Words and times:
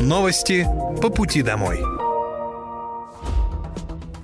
Новости 0.00 0.66
по 1.02 1.10
пути 1.10 1.42
домой. 1.42 1.78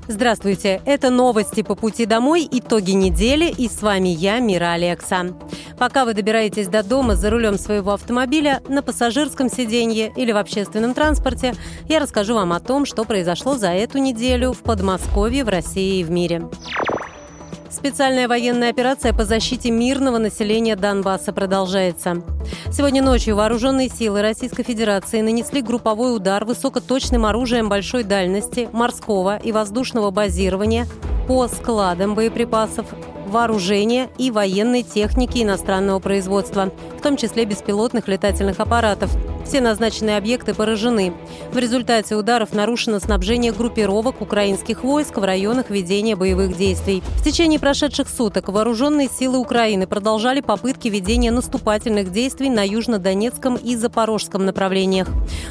Здравствуйте, 0.09 0.81
это 0.87 1.11
новости 1.11 1.63
по 1.63 1.75
пути 1.75 2.07
домой, 2.07 2.49
итоги 2.51 2.93
недели, 2.93 3.51
и 3.51 3.69
с 3.69 3.83
вами 3.83 4.09
я, 4.09 4.39
Мира 4.39 4.73
Алекса. 4.73 5.37
Пока 5.79 6.07
вы 6.07 6.15
добираетесь 6.15 6.69
до 6.69 6.83
дома 6.83 7.15
за 7.15 7.29
рулем 7.29 7.59
своего 7.59 7.93
автомобиля, 7.93 8.63
на 8.69 8.83
пассажирском 8.83 9.51
сиденье 9.51 10.11
или 10.17 10.33
в 10.33 10.39
общественном 10.39 10.95
транспорте, 10.95 11.55
я 11.91 12.01
расскажу 12.01 12.37
вам 12.37 12.55
о 12.55 12.61
том, 12.61 12.87
что 12.87 13.05
произошло 13.05 13.59
за 13.59 13.69
эту 13.73 13.99
неделю 13.99 14.55
в 14.55 14.61
Подмосковье, 14.61 15.45
в 15.45 15.49
России 15.51 16.01
и 16.01 16.05
в 16.05 16.11
мире. 16.11 16.49
Специальная 17.71 18.29
военная 18.29 18.71
операция 18.71 19.13
по 19.13 19.25
защите 19.25 19.71
мирного 19.71 20.19
населения 20.19 20.77
Донбасса 20.77 21.33
продолжается. 21.33 22.23
Сегодня 22.71 23.03
ночью 23.03 23.37
вооруженные 23.37 23.89
силы 23.89 24.23
Российской 24.23 24.63
Федерации 24.63 25.21
нанесли 25.21 25.63
групповой 25.63 26.15
удар 26.15 26.45
высокоточным 26.45 27.27
оружием 27.27 27.69
большой 27.69 28.05
дальности, 28.05 28.69
морского 28.73 29.37
и 29.37 29.53
воздушного 29.53 30.11
базирования 30.11 30.87
по 31.27 31.49
складам 31.49 32.15
боеприпасов 32.15 32.87
вооружения 33.27 34.09
и 34.19 34.31
военной 34.31 34.83
техники 34.83 35.43
иностранного 35.43 35.99
производства, 35.99 36.71
в 36.99 37.03
том 37.03 37.17
числе 37.17 37.45
беспилотных 37.45 38.09
летательных 38.09 38.61
аппаратов. 38.61 39.11
Все 39.47 39.61
назначенные 39.61 40.17
объекты 40.17 40.55
поражены. 40.55 41.13
В 41.53 41.59
результате 41.59 42.17
ударов 42.17 42.53
нарушено 42.53 42.99
снабжение 42.99 43.53
группировок 43.53 44.21
украинских 44.21 44.83
войск 44.83 45.19
в 45.19 45.25
районах 45.25 45.71
ведения 45.71 46.17
боевых 46.17 46.57
действий. 46.57 47.01
В 47.19 47.23
течение 47.23 47.61
прошедших 47.61 48.09
суток 48.09 48.49
вооруженные 48.49 49.09
силы 49.09 49.39
Украины 49.39 49.87
продолжали 49.87 50.41
попытки 50.41 50.89
ведения 50.89 51.31
наступательных 51.31 52.11
действий 52.11 52.51
на 52.51 52.67
Южно-Донецком 52.67 53.57
и 53.57 53.77
Запорожском 53.77 54.45
направлениях. 54.45 55.09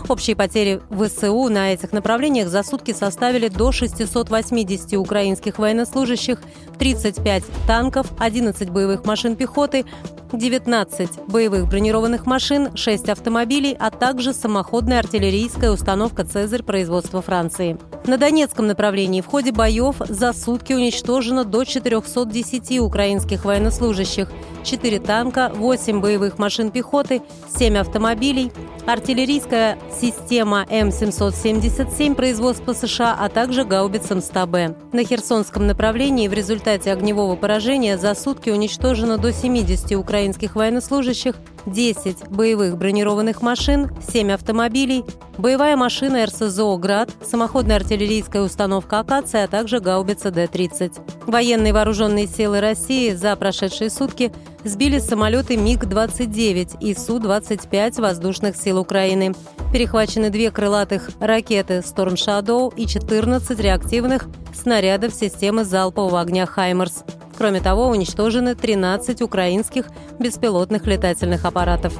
Общие 0.09 0.35
потери 0.35 0.81
ВСУ 0.89 1.47
на 1.47 1.71
этих 1.71 1.93
направлениях 1.93 2.49
за 2.49 2.63
сутки 2.63 2.93
составили 2.93 3.47
до 3.47 3.71
680 3.71 4.93
украинских 4.93 5.57
военнослужащих, 5.57 6.41
35 6.79 7.43
танков, 7.65 7.74
11 7.79 8.69
боевых 8.69 9.05
машин 9.05 9.35
пехоты, 9.35 9.85
19 10.31 11.27
боевых 11.27 11.67
бронированных 11.67 12.25
машин, 12.25 12.75
6 12.75 13.09
автомобилей, 13.09 13.75
а 13.79 13.89
также 13.89 14.33
самоходная 14.33 14.99
артиллерийская 14.99 15.71
установка 15.71 16.23
«Цезарь» 16.25 16.63
производства 16.63 17.21
Франции. 17.21 17.77
На 18.05 18.17
Донецком 18.17 18.67
направлении 18.67 19.21
в 19.21 19.25
ходе 19.25 19.51
боев 19.51 19.95
за 19.99 20.33
сутки 20.33 20.73
уничтожено 20.73 21.43
до 21.43 21.63
410 21.63 22.79
украинских 22.79 23.45
военнослужащих, 23.45 24.31
4 24.63 24.99
танка, 24.99 25.51
8 25.55 26.01
боевых 26.01 26.37
машин 26.37 26.69
пехоты, 26.69 27.21
7 27.57 27.77
автомобилей, 27.77 28.51
артиллерийская 28.85 29.77
система 29.99 30.65
М777 30.69 32.13
производства 32.15 32.73
США, 32.73 33.17
а 33.19 33.29
также 33.29 33.63
гаубица 33.63 34.15
МСТБ. 34.15 34.93
На 34.93 35.03
Херсонском 35.03 35.65
направлении 35.65 36.27
в 36.27 36.33
результате 36.33 36.91
огневого 36.91 37.35
поражения 37.35 37.54
за 37.59 38.15
сутки 38.15 38.49
уничтожено 38.49 39.17
до 39.17 39.31
70 39.31 39.93
украинских 39.93 40.55
военнослужащих, 40.55 41.35
10 41.65 42.27
боевых 42.29 42.77
бронированных 42.77 43.41
машин, 43.41 43.89
7 44.11 44.31
автомобилей, 44.31 45.03
боевая 45.37 45.77
машина 45.77 46.25
РСЗО 46.25 46.77
«Град», 46.77 47.09
самоходная 47.23 47.77
артиллерийская 47.77 48.41
установка 48.41 48.99
«Акация», 48.99 49.45
а 49.45 49.47
также 49.47 49.79
гаубица 49.79 50.31
Д-30. 50.31 50.93
Военные 51.27 51.73
вооруженные 51.73 52.27
силы 52.27 52.59
России 52.59 53.13
за 53.13 53.35
прошедшие 53.35 53.89
сутки 53.89 54.31
сбили 54.63 54.99
самолеты 54.99 55.55
МиГ-29 55.57 56.77
и 56.81 56.93
Су-25 56.93 58.01
воздушных 58.01 58.55
сил 58.57 58.79
Украины. 58.79 59.33
Перехвачены 59.71 60.29
две 60.29 60.51
крылатых 60.51 61.09
ракеты 61.19 61.79
«Storm 61.79 62.15
Shadow» 62.15 62.73
и 62.75 62.85
14 62.85 63.59
реактивных 63.59 64.27
снарядов 64.53 65.13
системы 65.13 65.63
залпового 65.63 66.21
огня 66.21 66.45
«Хаймерс». 66.45 67.03
Кроме 67.37 67.61
того, 67.61 67.87
уничтожены 67.87 68.55
13 68.55 69.21
украинских 69.21 69.87
беспилотных 70.19 70.85
летательных 70.85 71.45
аппаратов. 71.45 71.93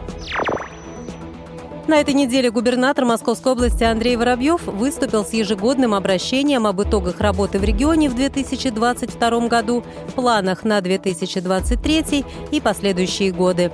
На 1.88 2.02
этой 2.02 2.16
неделе 2.16 2.50
губернатор 2.50 3.06
Московской 3.06 3.52
области 3.52 3.84
Андрей 3.84 4.16
Воробьев 4.16 4.66
выступил 4.66 5.24
с 5.24 5.34
ежегодным 5.34 5.94
обращением 5.94 6.66
об 6.66 6.82
итогах 6.82 7.20
работы 7.20 7.60
в 7.60 7.64
регионе 7.64 8.10
в 8.10 8.16
2022 8.16 9.48
году, 9.48 9.84
планах 10.16 10.64
на 10.64 10.82
2023 10.82 12.26
и 12.50 12.60
последующие 12.60 13.32
годы. 13.32 13.72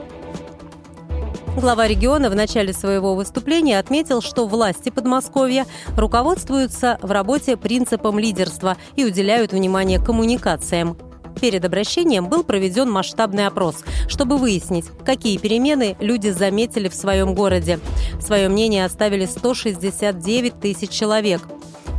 Глава 1.55 1.87
региона 1.87 2.29
в 2.29 2.35
начале 2.35 2.73
своего 2.73 3.15
выступления 3.15 3.79
отметил, 3.79 4.21
что 4.21 4.45
власти 4.45 4.89
Подмосковья 4.89 5.65
руководствуются 5.95 6.97
в 7.01 7.11
работе 7.11 7.55
принципом 7.55 8.19
лидерства 8.19 8.75
и 8.97 9.05
уделяют 9.05 9.53
внимание 9.53 9.99
коммуникациям. 9.99 10.97
Перед 11.39 11.65
обращением 11.65 12.27
был 12.29 12.43
проведен 12.43 12.89
масштабный 12.89 13.47
опрос, 13.47 13.83
чтобы 14.07 14.37
выяснить, 14.37 14.85
какие 15.05 15.37
перемены 15.37 15.95
люди 15.99 16.29
заметили 16.29 16.87
в 16.89 16.95
своем 16.95 17.33
городе. 17.33 17.79
Свое 18.19 18.49
мнение 18.49 18.85
оставили 18.85 19.25
169 19.25 20.59
тысяч 20.59 20.89
человек. 20.89 21.41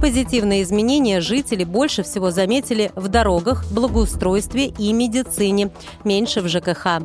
Позитивные 0.00 0.62
изменения 0.62 1.20
жители 1.20 1.62
больше 1.62 2.02
всего 2.02 2.32
заметили 2.32 2.90
в 2.96 3.06
дорогах, 3.06 3.64
благоустройстве 3.70 4.66
и 4.66 4.92
медицине, 4.92 5.70
меньше 6.02 6.40
в 6.40 6.48
ЖКХ. 6.48 7.02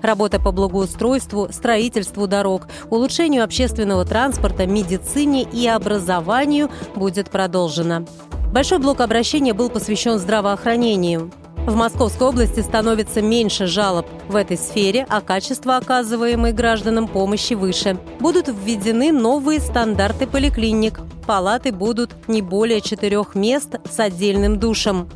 Работа 0.00 0.38
по 0.38 0.52
благоустройству, 0.52 1.48
строительству 1.50 2.28
дорог, 2.28 2.68
улучшению 2.88 3.42
общественного 3.42 4.04
транспорта, 4.04 4.64
медицине 4.64 5.42
и 5.42 5.66
образованию 5.66 6.70
будет 6.94 7.30
продолжена. 7.30 8.04
Большой 8.52 8.78
блок 8.78 9.00
обращения 9.00 9.52
был 9.52 9.68
посвящен 9.68 10.18
здравоохранению. 10.18 11.32
В 11.66 11.74
Московской 11.74 12.28
области 12.28 12.60
становится 12.60 13.20
меньше 13.20 13.66
жалоб 13.66 14.06
в 14.28 14.36
этой 14.36 14.56
сфере, 14.56 15.04
а 15.08 15.20
качество 15.20 15.76
оказываемой 15.76 16.52
гражданам 16.52 17.08
помощи 17.08 17.54
выше. 17.54 17.98
Будут 18.20 18.46
введены 18.46 19.10
новые 19.10 19.58
стандарты 19.58 20.28
поликлиник. 20.28 21.00
Палаты 21.26 21.72
будут 21.72 22.14
не 22.28 22.40
более 22.40 22.80
четырех 22.80 23.34
мест 23.34 23.74
с 23.90 23.98
отдельным 23.98 24.60
душем. 24.60 25.08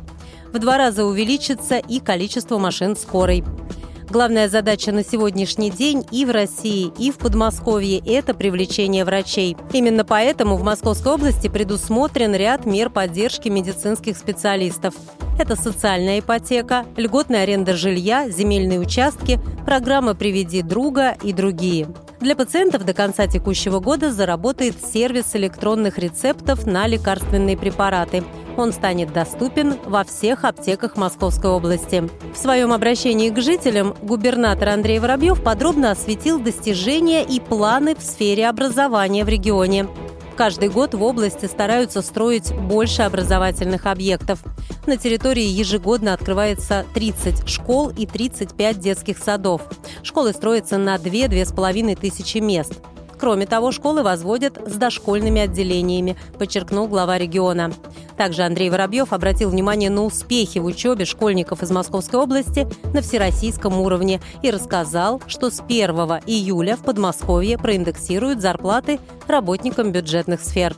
В 0.51 0.59
два 0.59 0.77
раза 0.77 1.05
увеличится 1.05 1.77
и 1.77 2.01
количество 2.01 2.57
машин 2.57 2.97
скорой. 2.97 3.45
Главная 4.11 4.49
задача 4.49 4.91
на 4.91 5.05
сегодняшний 5.05 5.71
день 5.71 6.05
и 6.11 6.25
в 6.25 6.31
России, 6.31 6.91
и 6.97 7.11
в 7.11 7.17
Подмосковье– 7.17 8.03
это 8.05 8.33
привлечение 8.33 9.05
врачей. 9.05 9.55
Именно 9.71 10.03
поэтому 10.03 10.57
в 10.57 10.63
Московской 10.63 11.13
области 11.13 11.47
предусмотрен 11.47 12.35
ряд 12.35 12.65
мер 12.65 12.89
поддержки 12.89 13.47
медицинских 13.47 14.17
специалистов. 14.17 14.95
Это 15.39 15.55
социальная 15.55 16.19
ипотека, 16.19 16.85
льготная 16.97 17.43
аренда 17.43 17.73
жилья, 17.77 18.29
земельные 18.29 18.81
участки, 18.81 19.39
программа 19.65 20.13
«Приведи 20.13 20.61
друга» 20.61 21.15
и 21.23 21.31
другие. 21.31 21.87
Для 22.19 22.35
пациентов 22.35 22.83
до 22.83 22.93
конца 22.93 23.27
текущего 23.27 23.79
года 23.79 24.11
заработает 24.11 24.75
сервис 24.93 25.37
электронных 25.37 25.97
рецептов 25.97 26.65
на 26.65 26.85
лекарственные 26.85 27.55
препараты. 27.55 28.25
Он 28.57 28.73
станет 28.73 29.13
доступен 29.13 29.75
во 29.85 30.03
всех 30.03 30.43
аптеках 30.43 30.97
Московской 30.97 31.49
области. 31.49 32.09
В 32.33 32.37
своем 32.37 32.73
обращении 32.73 33.29
к 33.29 33.41
жителям 33.41 33.95
губернатор 34.01 34.69
Андрей 34.69 34.99
Воробьев 34.99 35.41
подробно 35.41 35.91
осветил 35.91 36.39
достижения 36.39 37.23
и 37.23 37.39
планы 37.39 37.95
в 37.95 38.01
сфере 38.01 38.47
образования 38.47 39.23
в 39.23 39.29
регионе. 39.29 39.87
Каждый 40.35 40.69
год 40.69 40.95
в 40.95 41.03
области 41.03 41.45
стараются 41.45 42.01
строить 42.01 42.53
больше 42.53 43.03
образовательных 43.03 43.85
объектов. 43.85 44.39
На 44.87 44.97
территории 44.97 45.43
ежегодно 45.43 46.13
открывается 46.13 46.85
30 46.93 47.47
школ 47.47 47.89
и 47.89 48.07
35 48.07 48.79
детских 48.79 49.17
садов. 49.19 49.61
Школы 50.01 50.33
строятся 50.33 50.77
на 50.77 50.95
2-2,5 50.95 51.95
тысячи 51.95 52.39
мест. 52.39 52.73
Кроме 53.21 53.45
того, 53.45 53.71
школы 53.71 54.01
возводят 54.01 54.59
с 54.65 54.73
дошкольными 54.73 55.41
отделениями, 55.41 56.17
подчеркнул 56.39 56.87
глава 56.87 57.19
региона. 57.19 57.71
Также 58.17 58.41
Андрей 58.41 58.71
Воробьев 58.71 59.13
обратил 59.13 59.51
внимание 59.51 59.91
на 59.91 60.01
успехи 60.01 60.57
в 60.57 60.65
учебе 60.65 61.05
школьников 61.05 61.61
из 61.61 61.69
Московской 61.69 62.19
области 62.19 62.67
на 62.95 63.03
всероссийском 63.03 63.79
уровне 63.79 64.21
и 64.41 64.49
рассказал, 64.49 65.21
что 65.27 65.51
с 65.51 65.59
1 65.59 65.89
июля 66.25 66.75
в 66.75 66.83
Подмосковье 66.83 67.59
проиндексируют 67.59 68.41
зарплаты 68.41 68.99
работникам 69.27 69.91
бюджетных 69.91 70.41
сфер. 70.41 70.73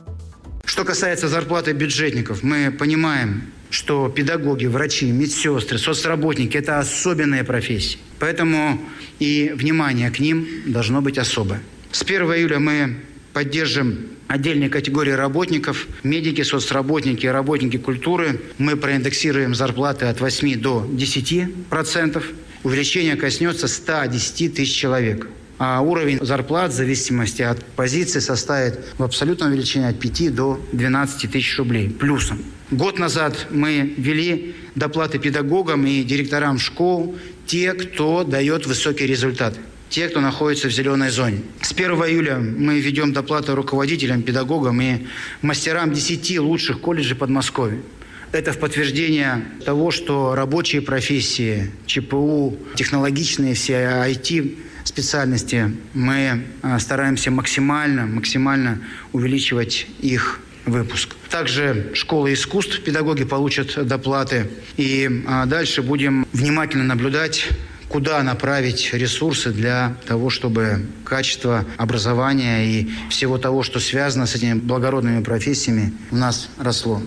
Что 0.66 0.84
касается 0.84 1.28
зарплаты 1.28 1.72
бюджетников, 1.72 2.42
мы 2.42 2.70
понимаем, 2.70 3.44
что 3.70 4.10
педагоги, 4.10 4.66
врачи, 4.66 5.10
медсестры, 5.10 5.78
соцработники– 5.78 6.56
это 6.58 6.78
особенные 6.78 7.42
профессии. 7.42 7.98
Поэтому 8.18 8.78
и 9.18 9.54
внимание 9.56 10.10
к 10.10 10.18
ним 10.18 10.46
должно 10.66 11.00
быть 11.00 11.16
особое. 11.16 11.62
С 11.94 12.02
1 12.02 12.22
июля 12.22 12.58
мы 12.58 12.96
поддержим 13.32 14.08
отдельные 14.26 14.68
категории 14.68 15.12
работников, 15.12 15.86
медики, 16.02 16.42
соцработники, 16.42 17.24
работники 17.24 17.76
культуры. 17.76 18.40
Мы 18.58 18.74
проиндексируем 18.74 19.54
зарплаты 19.54 20.06
от 20.06 20.20
8 20.20 20.60
до 20.60 20.84
10 20.90 21.68
процентов. 21.70 22.26
Увеличение 22.64 23.14
коснется 23.14 23.68
110 23.68 24.56
тысяч 24.56 24.74
человек. 24.74 25.28
а 25.56 25.82
уровень 25.82 26.18
зарплат 26.20 26.72
в 26.72 26.74
зависимости 26.74 27.42
от 27.42 27.64
позиции 27.64 28.18
составит 28.18 28.80
в 28.98 29.04
абсолютном 29.04 29.52
величине 29.52 29.86
от 29.86 30.00
5 30.00 30.34
до 30.34 30.60
12 30.72 31.30
тысяч 31.30 31.56
рублей 31.58 31.90
плюсом. 31.90 32.42
Год 32.72 32.98
назад 32.98 33.46
мы 33.50 33.94
ввели 33.96 34.56
доплаты 34.74 35.20
педагогам 35.20 35.86
и 35.86 36.02
директорам 36.02 36.58
школ, 36.58 37.16
те, 37.46 37.72
кто 37.74 38.24
дает 38.24 38.66
высокий 38.66 39.06
результат 39.06 39.54
те, 39.94 40.08
кто 40.08 40.20
находится 40.20 40.66
в 40.66 40.72
зеленой 40.72 41.08
зоне. 41.10 41.42
С 41.62 41.70
1 41.70 41.92
июля 41.92 42.38
мы 42.38 42.80
ведем 42.80 43.12
доплаты 43.12 43.54
руководителям, 43.54 44.22
педагогам 44.22 44.80
и 44.82 45.06
мастерам 45.40 45.92
10 45.92 46.40
лучших 46.40 46.80
колледжей 46.80 47.14
Подмосковья. 47.14 47.78
Это 48.32 48.52
в 48.52 48.58
подтверждение 48.58 49.44
того, 49.64 49.92
что 49.92 50.34
рабочие 50.34 50.82
профессии, 50.82 51.70
ЧПУ, 51.86 52.58
технологичные 52.74 53.54
все 53.54 53.74
IT 54.08 54.58
специальности, 54.82 55.76
мы 55.92 56.42
а, 56.62 56.80
стараемся 56.80 57.30
максимально, 57.30 58.04
максимально 58.04 58.80
увеличивать 59.12 59.86
их 60.00 60.40
выпуск. 60.66 61.14
Также 61.30 61.92
школы 61.94 62.32
искусств 62.32 62.82
педагоги 62.82 63.22
получат 63.22 63.86
доплаты. 63.86 64.50
И 64.76 65.22
а, 65.28 65.46
дальше 65.46 65.82
будем 65.82 66.26
внимательно 66.32 66.82
наблюдать 66.82 67.48
куда 67.94 68.20
направить 68.24 68.92
ресурсы 68.92 69.52
для 69.52 69.94
того, 70.08 70.28
чтобы 70.28 70.84
качество 71.04 71.64
образования 71.76 72.66
и 72.66 72.90
всего 73.08 73.38
того, 73.38 73.62
что 73.62 73.78
связано 73.78 74.26
с 74.26 74.34
этими 74.34 74.54
благородными 74.54 75.22
профессиями, 75.22 75.92
у 76.10 76.16
нас 76.16 76.48
росло. 76.58 77.00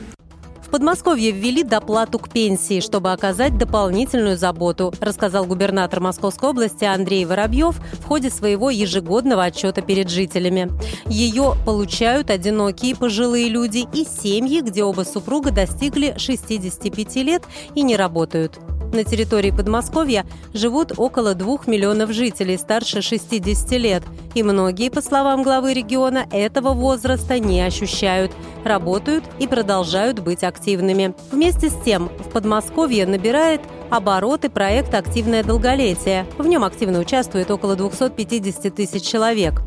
В 0.66 0.70
Подмосковье 0.70 1.32
ввели 1.32 1.64
доплату 1.64 2.20
к 2.20 2.30
пенсии, 2.30 2.80
чтобы 2.80 3.12
оказать 3.12 3.58
дополнительную 3.58 4.38
заботу, 4.38 4.94
рассказал 5.02 5.44
губернатор 5.44 6.00
Московской 6.00 6.52
области 6.52 6.86
Андрей 6.86 7.26
Воробьев 7.26 7.76
в 8.00 8.06
ходе 8.06 8.30
своего 8.30 8.70
ежегодного 8.70 9.44
отчета 9.44 9.82
перед 9.82 10.10
жителями. 10.10 10.72
Ее 11.08 11.56
получают 11.66 12.30
одинокие 12.30 12.96
пожилые 12.96 13.50
люди 13.50 13.86
и 13.94 14.06
семьи, 14.06 14.62
где 14.62 14.86
оба 14.86 15.02
супруга 15.02 15.52
достигли 15.52 16.16
65 16.18 17.16
лет 17.18 17.44
и 17.76 17.82
не 17.82 17.98
работают. 17.98 18.58
На 18.94 19.04
территории 19.04 19.52
Подмосковья 19.52 20.26
живут 20.54 20.94
около 20.98 21.36
двух 21.36 21.68
миллионов 21.68 22.12
жителей 22.12 22.58
старше 22.58 23.02
60 23.02 23.72
лет, 23.74 24.04
и 24.34 24.44
многие, 24.44 24.90
по 24.90 25.02
словам 25.02 25.44
главы 25.44 25.74
региона, 25.74 26.26
этого 26.32 26.74
возраста 26.74 27.38
не 27.38 27.62
ощущают, 27.62 28.32
работают 28.64 29.26
и 29.40 29.48
продолжают 29.48 30.20
быть 30.20 30.44
активными. 30.44 31.14
Вместе 31.32 31.70
с 31.70 31.76
тем, 31.84 32.10
в 32.20 32.32
Подмосковье 32.32 33.06
набирает 33.06 33.62
обороты 33.90 34.50
проект 34.50 34.94
«Активное 34.94 35.44
долголетие». 35.44 36.26
В 36.38 36.48
нем 36.48 36.64
активно 36.64 37.00
участвует 37.00 37.52
около 37.52 37.76
250 37.76 38.74
тысяч 38.74 39.04
человек. 39.04 39.62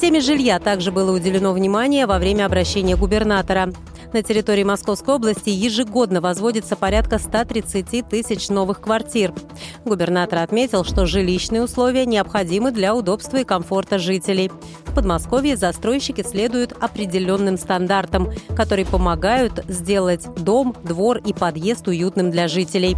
Теме 0.00 0.20
жилья 0.20 0.58
также 0.60 0.92
было 0.92 1.14
уделено 1.14 1.52
внимание 1.52 2.06
во 2.06 2.18
время 2.18 2.46
обращения 2.46 2.96
губернатора. 2.96 3.70
На 4.12 4.22
территории 4.22 4.64
Московской 4.64 5.14
области 5.14 5.50
ежегодно 5.50 6.20
возводится 6.20 6.74
порядка 6.74 7.18
130 7.18 8.08
тысяч 8.08 8.48
новых 8.48 8.80
квартир. 8.80 9.32
Губернатор 9.84 10.40
отметил, 10.40 10.84
что 10.84 11.06
жилищные 11.06 11.62
условия 11.62 12.06
необходимы 12.06 12.72
для 12.72 12.94
удобства 12.94 13.36
и 13.36 13.44
комфорта 13.44 13.98
жителей. 13.98 14.50
В 14.86 14.94
Подмосковье 14.94 15.56
застройщики 15.56 16.22
следуют 16.22 16.72
определенным 16.80 17.56
стандартам, 17.56 18.32
которые 18.56 18.84
помогают 18.84 19.64
сделать 19.68 20.26
дом, 20.36 20.74
двор 20.82 21.18
и 21.18 21.32
подъезд 21.32 21.86
уютным 21.86 22.32
для 22.32 22.48
жителей. 22.48 22.96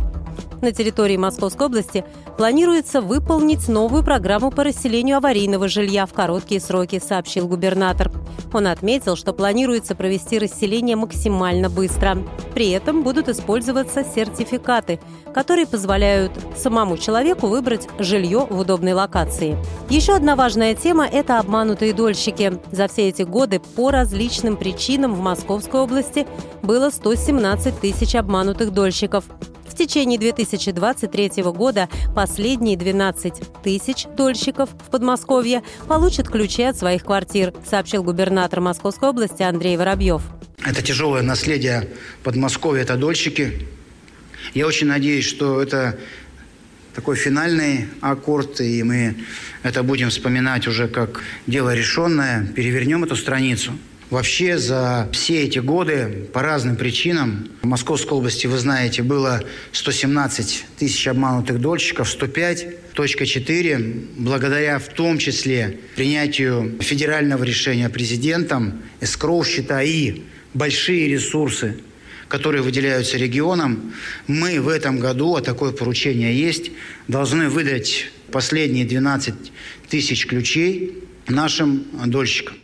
На 0.60 0.70
территории 0.70 1.16
Московской 1.16 1.66
области 1.66 2.04
планируется 2.36 3.00
выполнить 3.00 3.68
новую 3.68 4.04
программу 4.04 4.50
по 4.50 4.62
расселению 4.62 5.16
аварийного 5.16 5.66
жилья 5.68 6.06
в 6.06 6.12
короткие 6.12 6.60
сроки, 6.60 7.00
сообщил 7.04 7.48
губернатор. 7.48 8.12
Он 8.52 8.66
отметил, 8.66 9.16
что 9.16 9.32
планируется 9.32 9.94
провести 9.94 10.38
расселение 10.38 10.94
максимально 10.94 11.68
быстро. 11.68 12.18
При 12.54 12.70
этом 12.70 13.02
будут 13.02 13.28
использоваться 13.28 14.04
сертификаты, 14.04 15.00
которые 15.34 15.66
позволяют 15.66 16.32
самому 16.56 16.96
человеку 16.98 17.46
выбрать 17.46 17.88
жилье 17.98 18.46
в 18.48 18.58
удобной 18.60 18.92
локации. 18.92 19.56
Еще 19.88 20.14
одна 20.14 20.36
важная 20.36 20.74
тема– 20.74 21.06
это 21.12 21.38
обманутые 21.38 21.92
дольщики. 21.92 22.60
За 22.70 22.88
все 22.88 23.08
эти 23.08 23.22
годы 23.22 23.58
по 23.58 23.90
различным 23.90 24.56
причинам 24.56 25.14
в 25.14 25.20
Московской 25.20 25.80
области 25.80 26.26
было 26.62 26.90
117 26.90 27.80
тысяч 27.80 28.14
обманутых 28.14 28.72
дольщиков. 28.72 29.24
Течение 29.82 30.16
2023 30.16 31.42
года 31.42 31.88
последние 32.14 32.76
12 32.76 33.34
тысяч 33.64 34.04
дольщиков 34.16 34.70
в 34.70 34.90
Подмосковье 34.92 35.64
получат 35.88 36.28
ключи 36.28 36.62
от 36.62 36.78
своих 36.78 37.02
квартир, 37.02 37.52
сообщил 37.68 38.04
губернатор 38.04 38.60
Московской 38.60 39.08
области 39.08 39.42
Андрей 39.42 39.76
Воробьев. 39.76 40.22
Это 40.64 40.82
тяжелое 40.82 41.22
наследие 41.22 41.88
Подмосковья, 42.22 42.82
это 42.82 42.94
дольщики. 42.94 43.66
Я 44.54 44.68
очень 44.68 44.86
надеюсь, 44.86 45.24
что 45.24 45.60
это 45.60 45.98
такой 46.94 47.16
финальный 47.16 47.88
аккорд, 48.00 48.60
и 48.60 48.84
мы 48.84 49.16
это 49.64 49.82
будем 49.82 50.10
вспоминать 50.10 50.68
уже 50.68 50.86
как 50.86 51.22
дело 51.48 51.74
решенное, 51.74 52.46
перевернем 52.54 53.02
эту 53.02 53.16
страницу– 53.16 53.72
Вообще 54.12 54.58
за 54.58 55.08
все 55.14 55.44
эти 55.44 55.58
годы 55.58 56.28
по 56.34 56.42
разным 56.42 56.76
причинам 56.76 57.48
в 57.62 57.66
Московской 57.66 58.18
области, 58.18 58.46
вы 58.46 58.58
знаете, 58.58 59.02
было 59.02 59.42
117 59.72 60.66
тысяч 60.78 61.08
обманутых 61.08 61.58
дольщиков, 61.58 62.10
105 62.10 62.92
точка 62.92 63.24
4, 63.24 63.78
благодаря 64.18 64.78
в 64.80 64.88
том 64.88 65.16
числе 65.16 65.78
принятию 65.96 66.76
федерального 66.80 67.42
решения 67.42 67.88
президентом, 67.88 68.82
эскроу 69.00 69.42
счета 69.44 69.82
и 69.82 70.20
большие 70.52 71.08
ресурсы, 71.08 71.78
которые 72.28 72.60
выделяются 72.60 73.16
регионам, 73.16 73.94
мы 74.26 74.60
в 74.60 74.68
этом 74.68 74.98
году, 74.98 75.36
а 75.36 75.40
такое 75.40 75.72
поручение 75.72 76.38
есть, 76.38 76.70
должны 77.08 77.48
выдать 77.48 78.10
последние 78.30 78.84
12 78.84 79.34
тысяч 79.88 80.26
ключей 80.26 80.98
нашим 81.28 81.86
дольщикам. 82.04 82.56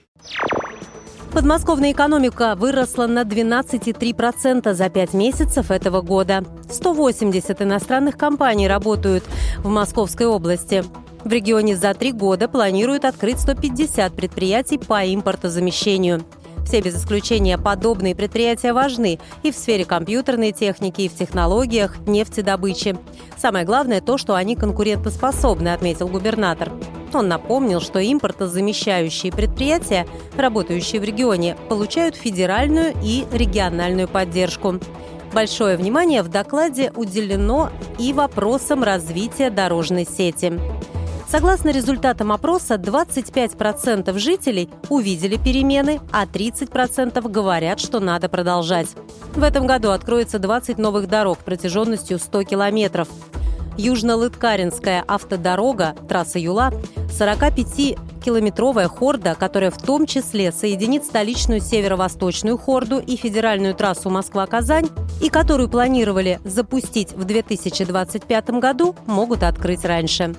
Подмосковная 1.39 1.93
экономика 1.93 2.57
выросла 2.57 3.07
на 3.07 3.23
12,3% 3.23 4.75
за 4.75 4.89
5 4.89 5.15
месяцев 5.15 5.71
этого 5.71 6.01
года. 6.01 6.45
180 6.69 7.63
иностранных 7.63 8.19
компаний 8.19 8.67
работают 8.67 9.23
в 9.59 9.69
Московской 9.69 10.27
области. 10.27 10.83
В 11.23 11.31
регионе 11.31 11.77
за 11.77 11.95
три 11.95 12.11
года 12.11 12.49
планируют 12.49 13.05
открыть 13.05 13.39
150 13.39 14.15
предприятий 14.15 14.79
по 14.79 15.07
импортозамещению. 15.07 16.25
Все 16.67 16.81
без 16.81 16.97
исключения 16.97 17.57
подобные 17.57 18.17
предприятия 18.17 18.73
важны 18.73 19.21
и 19.45 19.53
в 19.53 19.55
сфере 19.55 19.85
компьютерной 19.85 20.51
техники, 20.51 21.03
и 21.03 21.09
в 21.09 21.15
технологиях, 21.15 21.99
нефтедобычи. 22.09 22.97
Самое 23.37 23.65
главное 23.65 24.01
то, 24.01 24.19
что 24.19 24.35
они 24.35 24.57
конкурентоспособны, 24.57 25.69
отметил 25.69 26.09
губернатор. 26.09 26.73
Он 27.15 27.29
напомнил, 27.29 27.81
что 27.81 28.01
импортозамещающие 28.01 29.33
предприятия, 29.33 30.07
работающие 30.37 31.01
в 31.01 31.05
регионе, 31.05 31.57
получают 31.69 32.17
федеральную 32.17 32.95
и 33.03 33.25
региональную 33.33 34.09
поддержку. 34.09 34.81
Большое 35.33 35.77
внимание 35.77 36.23
в 36.23 36.29
докладе 36.29 36.93
уделено 36.97 37.71
и 37.99 38.13
вопросам 38.13 38.83
развития 38.83 39.51
дорожной 39.51 40.07
сети. 40.07 40.59
Согласно 41.29 41.69
результатам 41.69 42.33
опроса, 42.33 42.77
25% 42.77 44.19
жителей 44.19 44.71
увидели 44.89 45.37
перемены, 45.37 46.01
а 46.11 46.25
30% 46.25 47.29
говорят, 47.29 47.81
что 47.81 48.01
надо 48.01 48.31
продолжать. 48.31 48.89
В 49.35 49.43
этом 49.43 49.67
году 49.67 49.91
откроется 49.91 50.39
20 50.39 50.79
новых 50.79 51.07
дорог 51.07 51.39
протяженностью 51.39 52.19
100 52.19 52.45
километров. 52.45 53.09
Южно-Лыткаринская 53.79 55.03
автодорога, 55.07 55.95
трасса 56.09 56.39
Юла, 56.39 56.73
45-километровая 57.09 58.89
хорда, 58.89 59.35
которая 59.35 59.71
в 59.71 59.79
том 59.79 60.05
числе 60.07 60.53
соединит 60.53 61.05
столичную 61.05 61.61
северо-восточную 61.61 62.59
хорду 62.59 62.99
и 62.99 63.17
федеральную 63.17 63.75
трассу 63.75 64.11
Москва-Казань, 64.11 64.89
и 65.23 65.31
которую 65.31 65.69
планировали 65.69 66.41
запустить 66.45 67.13
в 67.13 67.25
2025 67.25 68.51
году, 68.51 68.95
могут 69.07 69.43
открыть 69.43 69.85
раньше. 69.85 70.35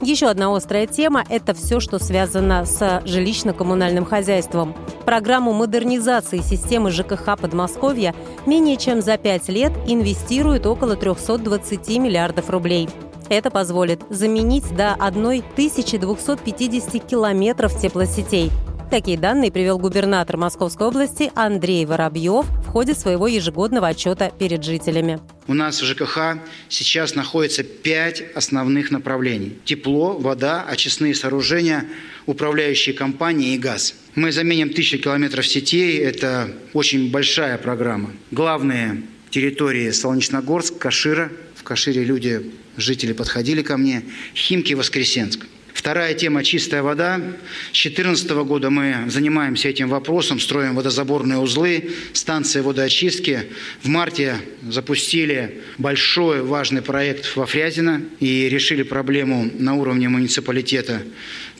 Еще 0.00 0.26
одна 0.26 0.54
острая 0.54 0.86
тема– 0.86 1.24
это 1.28 1.54
все, 1.54 1.78
что 1.78 1.98
связано 1.98 2.64
с 2.64 3.02
жилищно-коммунальным 3.04 4.04
хозяйством. 4.04 4.74
Программу 5.04 5.52
модернизации 5.52 6.38
системы 6.38 6.90
ЖКХ 6.90 7.38
Подмосковья 7.40 8.14
менее 8.46 8.76
чем 8.76 9.00
за 9.00 9.16
пять 9.16 9.48
лет 9.48 9.72
инвестируют 9.86 10.66
около 10.66 10.96
320 10.96 11.98
миллиардов 11.98 12.50
рублей. 12.50 12.88
Это 13.28 13.50
позволит 13.50 14.02
заменить 14.10 14.74
до 14.76 14.94
1250 14.94 17.04
километров 17.04 17.80
теплосетей. 17.80 18.50
Такие 18.92 19.16
данные 19.16 19.50
привел 19.50 19.78
губернатор 19.78 20.36
Московской 20.36 20.86
области 20.86 21.32
Андрей 21.34 21.86
Воробьев 21.86 22.44
в 22.44 22.66
ходе 22.66 22.94
своего 22.94 23.26
ежегодного 23.26 23.88
отчета 23.88 24.28
перед 24.28 24.62
жителями. 24.62 25.18
У 25.46 25.54
нас 25.54 25.80
в 25.80 25.86
ЖКХ 25.86 26.36
сейчас 26.68 27.14
находится 27.14 27.62
пять 27.62 28.22
основных 28.34 28.90
направлений. 28.90 29.56
Тепло, 29.64 30.18
вода, 30.18 30.66
очистные 30.68 31.14
сооружения, 31.14 31.86
управляющие 32.26 32.94
компании 32.94 33.54
и 33.54 33.58
газ. 33.58 33.94
Мы 34.14 34.30
заменим 34.30 34.68
тысячи 34.68 34.98
километров 34.98 35.46
сетей. 35.46 35.96
Это 35.96 36.54
очень 36.74 37.10
большая 37.10 37.56
программа. 37.56 38.10
Главные 38.30 39.04
территории 39.30 39.90
Солнечногорск, 39.90 40.76
Кашира. 40.76 41.32
В 41.54 41.62
Кашире 41.62 42.04
люди, 42.04 42.52
жители 42.76 43.14
подходили 43.14 43.62
ко 43.62 43.78
мне. 43.78 44.02
Химки, 44.34 44.74
Воскресенск. 44.74 45.46
Вторая 45.74 46.14
тема– 46.14 46.44
чистая 46.44 46.82
вода. 46.82 47.16
С 47.72 47.82
2014 47.82 48.30
года 48.44 48.70
мы 48.70 49.06
занимаемся 49.08 49.68
этим 49.68 49.88
вопросом, 49.88 50.38
строим 50.38 50.74
водозаборные 50.74 51.38
узлы, 51.38 51.90
станции 52.12 52.60
водоочистки. 52.60 53.44
В 53.82 53.88
марте 53.88 54.36
запустили 54.68 55.62
большой 55.78 56.42
важный 56.42 56.82
проект 56.82 57.36
во 57.36 57.46
Фрязино 57.46 58.02
и 58.20 58.48
решили 58.48 58.82
проблему 58.82 59.50
на 59.58 59.74
уровне 59.74 60.08
муниципалитета 60.08 61.02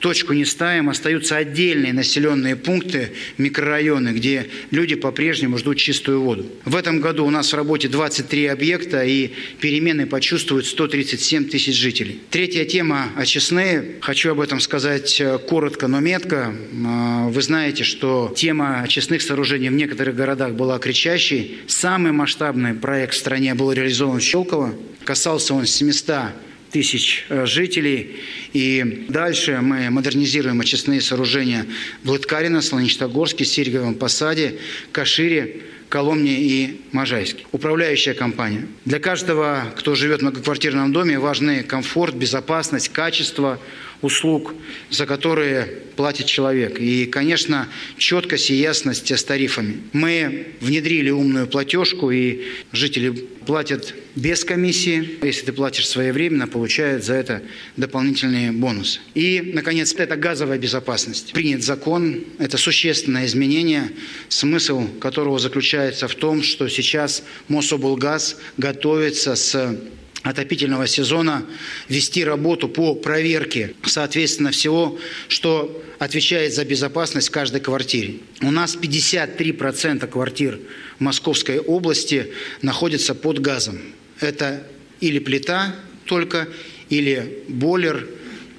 точку 0.02 0.32
не 0.32 0.44
ставим, 0.44 0.90
остаются 0.90 1.36
отдельные 1.36 1.92
населенные 1.92 2.56
пункты, 2.56 3.12
микрорайоны, 3.38 4.08
где 4.10 4.48
люди 4.70 4.96
по-прежнему 4.96 5.56
ждут 5.58 5.78
чистую 5.78 6.20
воду. 6.20 6.44
В 6.64 6.76
этом 6.76 7.00
году 7.00 7.24
у 7.24 7.30
нас 7.30 7.52
в 7.52 7.56
работе 7.56 7.88
23 7.88 8.46
объекта 8.46 9.04
и 9.04 9.30
перемены 9.60 10.06
почувствуют 10.06 10.66
137 10.66 11.48
тысяч 11.48 11.76
жителей. 11.76 12.20
Третья 12.30 12.64
тема– 12.64 13.10
очистные. 13.16 13.96
Хочу 14.02 14.32
об 14.32 14.40
этом 14.40 14.58
сказать 14.58 15.20
э, 15.20 15.38
коротко, 15.38 15.86
но 15.86 16.00
метко. 16.00 16.52
А, 16.84 17.28
вы 17.28 17.40
знаете, 17.40 17.84
что 17.84 18.34
тема 18.36 18.80
очистных 18.80 19.22
сооружений 19.22 19.68
в 19.68 19.74
некоторых 19.74 20.16
городах 20.16 20.54
была 20.54 20.80
кричащей. 20.80 21.60
Самый 21.68 22.10
масштабный 22.10 22.74
проект 22.74 23.14
в 23.14 23.18
стране 23.18 23.54
был 23.54 23.70
реализован 23.70 24.18
в 24.18 24.22
Щелково. 24.22 24.74
Касался 25.04 25.54
он 25.54 25.66
700 25.66 26.32
тысяч 26.72 27.26
э, 27.28 27.46
жителей. 27.46 28.16
И 28.52 29.06
дальше 29.08 29.60
мы 29.62 29.88
модернизируем 29.90 30.60
очистные 30.60 31.00
сооружения 31.00 31.64
в 32.02 32.10
Лыткарино, 32.10 32.60
Солонечногорске, 32.60 33.44
Сереговом 33.44 33.94
Посаде, 33.94 34.58
Кашире, 34.90 35.60
Коломне 35.92 36.40
и 36.40 36.80
Можайске. 36.92 37.44
Управляющая 37.52 38.14
компания. 38.14 38.66
Для 38.86 38.98
каждого, 38.98 39.74
кто 39.76 39.94
живет 39.94 40.20
в 40.20 40.22
многоквартирном 40.22 40.90
доме, 40.90 41.18
важны 41.18 41.62
комфорт, 41.62 42.14
безопасность, 42.14 42.88
качество, 42.88 43.58
услуг, 44.00 44.54
за 44.88 45.04
которые 45.04 45.66
платит 45.94 46.24
человек. 46.24 46.80
И, 46.80 47.04
конечно, 47.04 47.68
четкость 47.98 48.50
и 48.50 48.54
ясность 48.54 49.12
с 49.12 49.22
тарифами. 49.22 49.82
Мы 49.92 50.54
внедрили 50.60 51.10
умную 51.10 51.46
платежку, 51.46 52.10
и 52.10 52.40
жители 52.72 53.10
платят 53.10 53.94
без 54.14 54.44
комиссии. 54.44 55.18
Если 55.22 55.46
ты 55.46 55.52
платишь 55.52 55.88
своевременно, 55.88 56.46
получают 56.46 57.04
за 57.04 57.14
это 57.14 57.42
дополнительные 57.76 58.52
бонусы. 58.52 59.00
И, 59.14 59.52
наконец, 59.54 59.94
это 59.94 60.16
газовая 60.16 60.58
безопасность. 60.58 61.32
Принят 61.32 61.62
закон, 61.62 62.24
это 62.38 62.58
существенное 62.58 63.26
изменение, 63.26 63.90
смысл 64.28 64.86
которого 65.00 65.38
заключается 65.38 66.08
в 66.08 66.14
том, 66.14 66.42
что 66.42 66.68
сейчас 66.68 67.22
Мособлгаз 67.48 68.36
готовится 68.56 69.34
с 69.34 69.78
отопительного 70.22 70.86
сезона 70.86 71.44
вести 71.88 72.24
работу 72.24 72.68
по 72.68 72.94
проверке, 72.94 73.74
соответственно, 73.84 74.52
всего, 74.52 74.98
что 75.28 75.82
отвечает 75.98 76.54
за 76.54 76.64
безопасность 76.64 77.28
в 77.28 77.32
каждой 77.32 77.60
квартире. 77.60 78.16
У 78.40 78.50
нас 78.50 78.76
53% 78.76 80.06
квартир 80.06 80.60
Московской 80.98 81.58
области 81.58 82.32
находятся 82.60 83.14
под 83.14 83.40
газом. 83.40 83.80
Это 84.22 84.66
или 85.00 85.18
плита 85.18 85.74
только, 86.04 86.48
или 86.88 87.44
бойлер, 87.48 88.08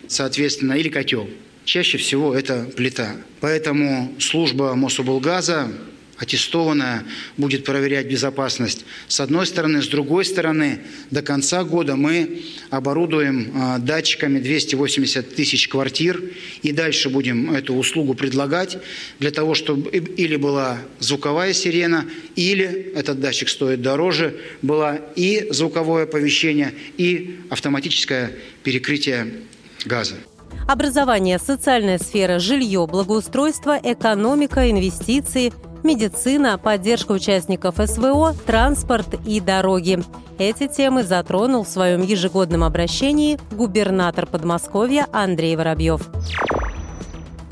соответственно, 0.08 0.74
или 0.74 0.90
котел. 0.90 1.30
Чаще 1.66 1.98
всего 1.98 2.36
это 2.36 2.66
плита. 2.76 3.16
Поэтому 3.40 4.14
служба 4.20 4.76
Мособлгаза 4.76 5.72
аттестованная, 6.18 7.04
будет 7.38 7.66
проверять 7.66 8.08
безопасность. 8.08 8.86
С 9.08 9.20
одной 9.20 9.46
стороны. 9.48 9.82
С 9.82 9.88
другой 9.88 10.26
стороны, 10.26 10.80
до 11.12 11.22
конца 11.22 11.64
года 11.64 11.96
мы 11.96 12.44
оборудуем 12.70 13.52
а, 13.56 13.80
датчиками 13.80 14.40
280 14.40 15.36
тысяч 15.36 15.68
квартир 15.68 16.22
и 16.62 16.72
дальше 16.72 17.10
будем 17.10 17.52
эту 17.52 17.76
услугу 17.76 18.14
предлагать 18.14 18.78
для 19.20 19.32
того, 19.32 19.56
чтобы 19.56 19.90
или 19.90 20.36
была 20.36 20.78
звуковая 21.00 21.54
сирена, 21.54 22.06
или 22.36 22.94
этот 22.96 23.20
датчик 23.20 23.50
стоит 23.50 23.82
дороже, 23.82 24.36
была 24.62 24.98
и 25.16 25.48
звуковое 25.50 26.04
оповещение, 26.04 26.74
и 26.98 27.40
автоматическое 27.50 28.34
перекрытие 28.64 29.34
газа. 29.86 30.16
Образование, 30.68 31.40
социальная 31.40 31.98
сфера, 31.98 32.40
жилье, 32.40 32.88
благоустройство, 32.88 33.80
экономика, 33.84 34.70
инвестиции– 34.70 35.52
медицина, 35.84 36.58
поддержка 36.58 37.12
участников 37.12 37.76
СВО, 37.78 38.34
транспорт 38.46 39.08
и 39.26 39.40
дороги. 39.40 40.00
Эти 40.38 40.68
темы 40.68 41.04
затронул 41.04 41.64
в 41.64 41.70
своем 41.70 42.02
ежегодном 42.02 42.64
обращении 42.64 43.40
губернатор 43.52 44.26
Подмосковья 44.26 45.08
Андрей 45.12 45.56
Воробьев. 45.56 46.10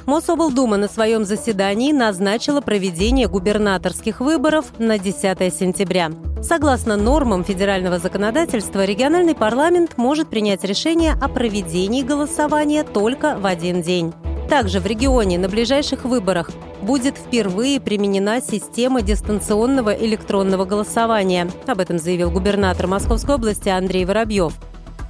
Мособлдума 0.05 0.77
на 0.77 0.87
своем 0.87 1.25
заседании 1.25 1.91
назначила 1.91 2.59
проведение 2.59 3.27
губернаторских 3.27 4.19
выборов 4.19 4.65
на 4.79 4.97
10 4.97 5.53
сентября. 5.53 6.11
Согласно 6.41 6.97
нормам 6.97 7.43
федерального 7.43 7.99
законодательства, 7.99 8.83
региональный 8.83 9.35
парламент 9.35 9.97
может 9.97 10.29
принять 10.29 10.63
решение 10.63 11.13
о 11.13 11.29
проведении 11.29 12.01
голосования 12.01 12.83
только 12.83 13.37
в 13.37 13.45
один 13.45 13.83
день. 13.83 14.11
Также 14.49 14.79
в 14.79 14.85
регионе 14.87 15.37
на 15.37 15.47
ближайших 15.47 16.03
выборах 16.03 16.49
будет 16.81 17.17
впервые 17.17 17.79
применена 17.79 18.41
система 18.41 19.01
дистанционного 19.01 19.91
электронного 19.91 20.65
голосования. 20.65 21.49
Об 21.67 21.79
этом 21.79 21.99
заявил 21.99 22.31
губернатор 22.31 22.87
Московской 22.87 23.35
области 23.35 23.69
Андрей 23.69 24.05
Воробьев. 24.05 24.53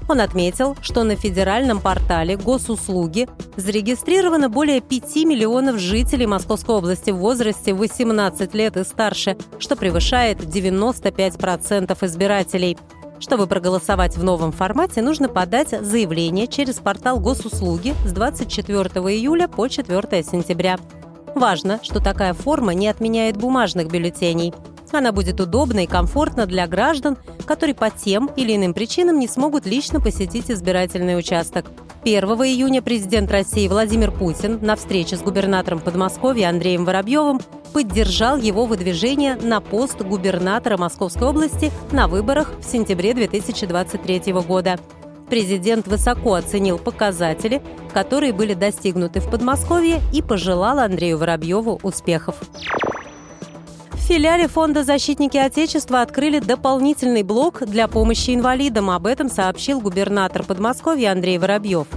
Он 0.09 0.19
отметил, 0.19 0.75
что 0.81 1.03
на 1.03 1.15
федеральном 1.15 1.79
портале 1.79 2.35
госуслуги 2.35 3.29
зарегистрировано 3.55 4.49
более 4.49 4.81
5 4.81 5.15
миллионов 5.23 5.77
жителей 5.77 6.25
Московской 6.25 6.75
области 6.75 7.11
в 7.11 7.17
возрасте 7.17 7.73
18 7.73 8.53
лет 8.53 8.75
и 8.75 8.83
старше, 8.83 9.37
что 9.57 9.75
превышает 9.75 10.39
95% 10.39 11.97
избирателей. 12.05 12.77
Чтобы 13.21 13.45
проголосовать 13.45 14.17
в 14.17 14.23
новом 14.23 14.51
формате, 14.51 15.01
нужно 15.01 15.29
подать 15.29 15.69
заявление 15.69 16.47
через 16.47 16.75
портал 16.75 17.19
госуслуги 17.19 17.93
с 18.05 18.11
24 18.11 18.81
июля 19.15 19.47
по 19.47 19.67
4 19.67 20.23
сентября. 20.23 20.77
Важно, 21.35 21.79
что 21.81 21.99
такая 21.99 22.33
форма 22.33 22.73
не 22.73 22.87
отменяет 22.87 23.37
бумажных 23.37 23.87
бюллетеней. 23.87 24.53
Она 24.91 25.11
будет 25.11 25.39
удобна 25.39 25.85
и 25.85 25.87
комфортна 25.87 26.45
для 26.45 26.67
граждан, 26.67 27.17
которые 27.45 27.75
по 27.75 27.89
тем 27.89 28.29
или 28.35 28.55
иным 28.55 28.73
причинам 28.73 29.19
не 29.19 29.27
смогут 29.27 29.65
лично 29.65 30.01
посетить 30.01 30.51
избирательный 30.51 31.17
участок. 31.17 31.65
1 32.03 32.23
июня 32.23 32.81
президент 32.81 33.31
России 33.31 33.67
Владимир 33.67 34.11
Путин 34.11 34.59
на 34.61 34.75
встрече 34.75 35.15
с 35.15 35.21
губернатором 35.21 35.79
Подмосковья 35.79 36.49
Андреем 36.49 36.83
Воробьевым 36.83 37.39
поддержал 37.73 38.37
его 38.37 38.65
выдвижение 38.65 39.35
на 39.35 39.61
пост 39.61 40.01
губернатора 40.01 40.77
Московской 40.77 41.27
области 41.27 41.71
на 41.91 42.07
выборах 42.07 42.51
в 42.59 42.65
сентябре 42.65 43.13
2023 43.13 44.33
года. 44.33 44.79
Президент 45.31 45.87
высоко 45.87 46.33
оценил 46.33 46.77
показатели, 46.77 47.61
которые 47.93 48.33
были 48.33 48.53
достигнуты 48.53 49.21
в 49.21 49.31
Подмосковье 49.31 50.01
и 50.11 50.21
пожелал 50.21 50.77
Андрею 50.79 51.17
Воробьеву 51.17 51.79
успехов. 51.83 52.35
В 53.91 53.97
филиале 53.97 54.49
Фонда 54.49 54.83
«Защитники 54.83 55.37
Отечества» 55.37 56.01
открыли 56.01 56.39
дополнительный 56.39 57.23
блок 57.23 57.65
для 57.65 57.87
помощи 57.87 58.35
инвалидам. 58.35 58.89
Об 58.89 59.07
этом 59.07 59.29
сообщил 59.29 59.79
губернатор 59.79 60.43
Подмосковья 60.43 61.13
Андрей 61.13 61.37
Воробьев. 61.37 61.87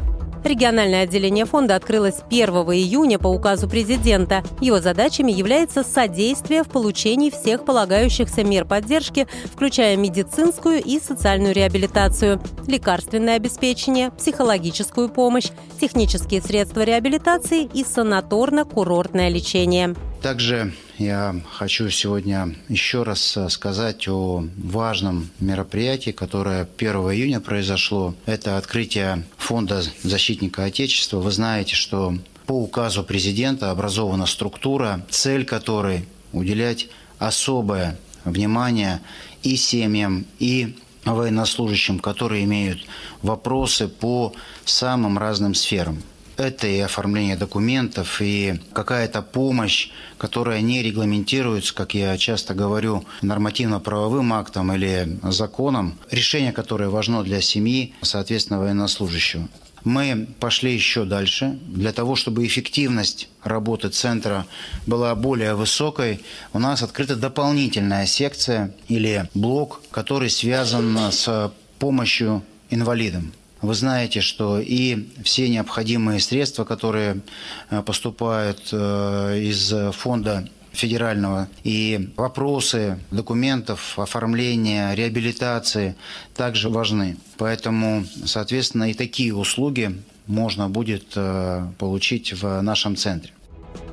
Региональное 0.45 1.05
отделение 1.05 1.47
фонда 1.47 1.75
открылось 1.75 2.21
1 2.29 2.49
июня 2.49 3.19
по 3.19 3.29
указу 3.29 3.67
президента. 3.67 4.45
Его 4.61 4.79
задачами 4.79 5.33
является 5.33 5.83
содействие 5.83 6.63
в 6.65 6.69
получении 6.69 7.31
всех 7.31 7.65
полагающихся 7.65 8.45
мер 8.45 8.67
поддержки, 8.67 9.27
включая 9.47 9.97
медицинскую 9.97 10.83
и 10.83 11.01
социальную 11.01 11.55
реабилитацию, 11.55 12.43
лекарственное 12.67 13.37
обеспечение, 13.37 14.11
психологическую 14.11 15.09
помощь, 15.09 15.49
технические 15.81 16.43
средства 16.43 16.83
реабилитации 16.83 17.65
и 17.65 17.83
санаторно-курортное 17.83 19.31
лечение. 19.31 19.95
Также 20.25 20.73
я 20.97 21.39
хочу 21.53 21.91
сегодня 21.91 22.55
еще 22.71 23.03
раз 23.03 23.37
э, 23.37 23.51
сказать 23.51 24.09
о 24.09 24.43
важном 24.57 25.29
мероприятии, 25.39 26.13
которое 26.13 26.67
1 26.79 26.93
июня 27.13 27.41
произошло. 27.41 28.15
Это 28.25 28.57
открытие 28.57 29.27
фонда 29.37 29.83
защитника 30.03 30.65
Отечества. 30.65 31.19
Вы 31.19 31.31
знаете, 31.31 31.75
что 31.75 32.17
по 32.47 32.55
указу 32.55 33.05
президента 33.05 33.71
образована 33.71 34.25
структура, 34.25 35.05
цель 35.11 35.45
которой 35.45 36.07
уделять 36.33 36.89
особое 37.19 37.99
внимание 38.25 39.03
и 39.43 39.57
семьям, 39.57 40.25
и 40.39 40.75
военнослужащим, 41.05 41.99
которые 41.99 42.45
имеют 42.45 42.79
вопросы 43.21 43.89
по 43.89 44.33
самым 44.65 45.19
разным 45.19 45.55
сферам. 45.55 46.03
Это 46.37 46.67
и 46.67 46.81
оформление 46.81 47.37
документов, 47.37 48.21
и 48.21 48.61
какая-то 48.73 49.23
помощь, 49.23 49.91
которая 50.19 50.61
не 50.61 50.83
регламентируется, 50.83 51.75
как 51.75 51.95
я 51.95 52.17
часто 52.19 52.55
говорю, 52.55 53.05
нормативно-правовым 53.23 54.33
актом 54.33 54.73
или 54.73 55.19
законом. 55.23 55.99
Решение, 56.11 56.53
которое 56.53 56.89
важно 56.89 57.23
для 57.23 57.41
семьи, 57.41 57.95
соответственно, 58.03 58.59
военнослужащего. 58.59 59.49
Мы 59.85 60.27
пошли 60.41 60.73
еще 60.73 61.05
дальше. 61.05 61.59
Для 61.67 61.93
того, 61.93 62.17
чтобы 62.17 62.47
эффективность 62.47 63.29
работы 63.43 63.91
центра 63.91 64.47
была 64.87 65.15
более 65.15 65.55
высокой, 65.55 66.25
у 66.55 66.59
нас 66.59 66.83
открыта 66.83 67.17
дополнительная 67.17 68.07
секция 68.07 68.75
или 68.89 69.29
блок, 69.35 69.83
который 69.91 70.31
связан 70.31 70.99
с 71.13 71.53
помощью 71.79 72.43
инвалидам. 72.71 73.33
Вы 73.65 73.75
знаете, 73.75 74.21
что 74.21 74.61
и 74.61 75.09
все 75.23 75.49
необходимые 75.49 76.21
средства, 76.21 76.65
которые 76.65 77.23
э, 77.71 77.81
поступают 77.81 78.69
э, 78.73 79.39
из 79.41 79.73
фонда 79.97 80.47
федерального. 80.73 81.49
И 81.63 82.11
вопросы 82.17 82.99
документов, 83.11 83.99
оформления, 83.99 84.93
реабилитации 84.95 85.97
также 86.35 86.69
важны. 86.69 87.17
Поэтому, 87.39 88.05
соответственно, 88.27 88.91
и 88.91 88.95
такие 88.95 89.35
услуги 89.35 89.99
можно 90.27 90.69
будет 90.69 91.13
э, 91.17 91.67
получить 91.79 92.35
в 92.35 92.61
нашем 92.61 92.97
центре. 92.97 93.33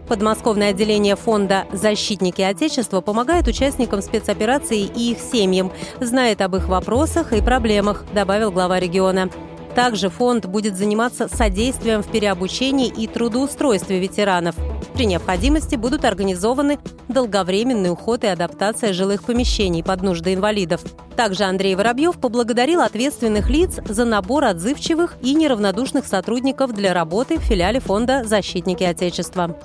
Подмосковное 0.10 0.72
отделение 0.72 1.16
фонда 1.16 1.66
«Защитники 1.72 2.42
Отечества» 2.42 3.00
помогает 3.00 3.48
участникам 3.48 4.02
спецоперации 4.02 4.82
и 4.82 5.12
их 5.12 5.20
семьям, 5.20 5.72
знает 6.02 6.42
об 6.42 6.58
их 6.58 6.68
вопросах 6.68 7.32
и 7.32 7.42
проблемах, 7.42 8.04
добавил 8.14 8.52
глава 8.52 8.82
региона. 8.82 9.30
Также 9.76 10.10
фонд 10.10 10.46
будет 10.46 10.78
заниматься 10.78 11.28
содействием 11.28 12.04
в 12.04 12.12
переобучении 12.12 12.88
и 12.88 13.08
трудоустройстве 13.08 14.00
ветеранов. 14.00 14.56
При 14.94 15.06
необходимости 15.06 15.76
будут 15.76 16.04
организованы 16.04 16.78
долговременный 17.08 17.92
уход 17.92 18.24
и 18.24 18.28
адаптация 18.28 18.94
жилых 18.94 19.24
помещений 19.24 19.84
под 19.84 20.02
нужды 20.02 20.34
инвалидов. 20.34 20.82
Также 21.16 21.46
Андрей 21.46 21.76
Воробьев 21.76 22.20
поблагодарил 22.20 22.82
ответственных 22.82 23.50
лиц 23.50 23.80
за 23.86 24.06
набор 24.06 24.46
отзывчивых 24.46 25.16
и 25.22 25.34
неравнодушных 25.34 26.06
сотрудников 26.06 26.74
для 26.74 26.94
работы 26.94 27.38
в 27.38 27.42
филиале 27.42 27.80
фонда 27.80 28.24
«Защитники 28.26 28.84
Отечества». 28.84 29.58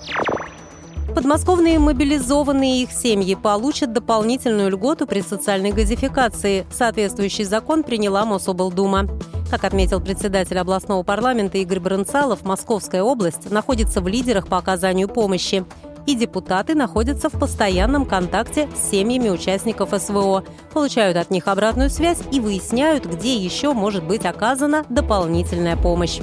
Подмосковные 1.16 1.78
мобилизованные 1.78 2.80
и 2.80 2.82
их 2.82 2.92
семьи 2.92 3.34
получат 3.34 3.90
дополнительную 3.94 4.70
льготу 4.70 5.06
при 5.06 5.22
социальной 5.22 5.72
газификации. 5.72 6.66
Соответствующий 6.70 7.44
закон 7.44 7.84
приняла 7.84 8.26
Мособлдума. 8.26 9.08
Как 9.50 9.64
отметил 9.64 9.98
председатель 10.02 10.58
областного 10.58 11.02
парламента 11.04 11.56
Игорь 11.56 11.80
Бронцалов, 11.80 12.44
Московская 12.44 13.02
область 13.02 13.50
находится 13.50 14.02
в 14.02 14.08
лидерах 14.08 14.46
по 14.46 14.58
оказанию 14.58 15.08
помощи. 15.08 15.64
И 16.04 16.14
депутаты 16.14 16.74
находятся 16.74 17.30
в 17.30 17.40
постоянном 17.40 18.04
контакте 18.04 18.68
с 18.76 18.90
семьями 18.90 19.30
участников 19.30 19.94
СВО, 19.98 20.44
получают 20.74 21.16
от 21.16 21.30
них 21.30 21.48
обратную 21.48 21.88
связь 21.88 22.18
и 22.30 22.40
выясняют, 22.40 23.06
где 23.06 23.34
еще 23.36 23.72
может 23.72 24.04
быть 24.04 24.26
оказана 24.26 24.84
дополнительная 24.90 25.78
помощь. 25.78 26.20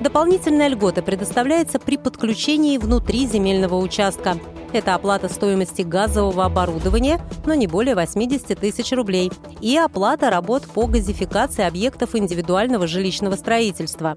Дополнительная 0.00 0.68
льгота 0.68 1.02
предоставляется 1.02 1.78
при 1.78 1.96
подключении 1.96 2.76
внутри 2.76 3.26
земельного 3.26 3.76
участка. 3.76 4.36
Это 4.72 4.94
оплата 4.94 5.28
стоимости 5.28 5.82
газового 5.82 6.44
оборудования, 6.44 7.20
но 7.46 7.54
не 7.54 7.66
более 7.66 7.94
80 7.94 8.58
тысяч 8.58 8.92
рублей, 8.92 9.32
и 9.60 9.76
оплата 9.76 10.28
работ 10.28 10.64
по 10.64 10.86
газификации 10.86 11.64
объектов 11.64 12.14
индивидуального 12.14 12.86
жилищного 12.86 13.36
строительства. 13.36 14.16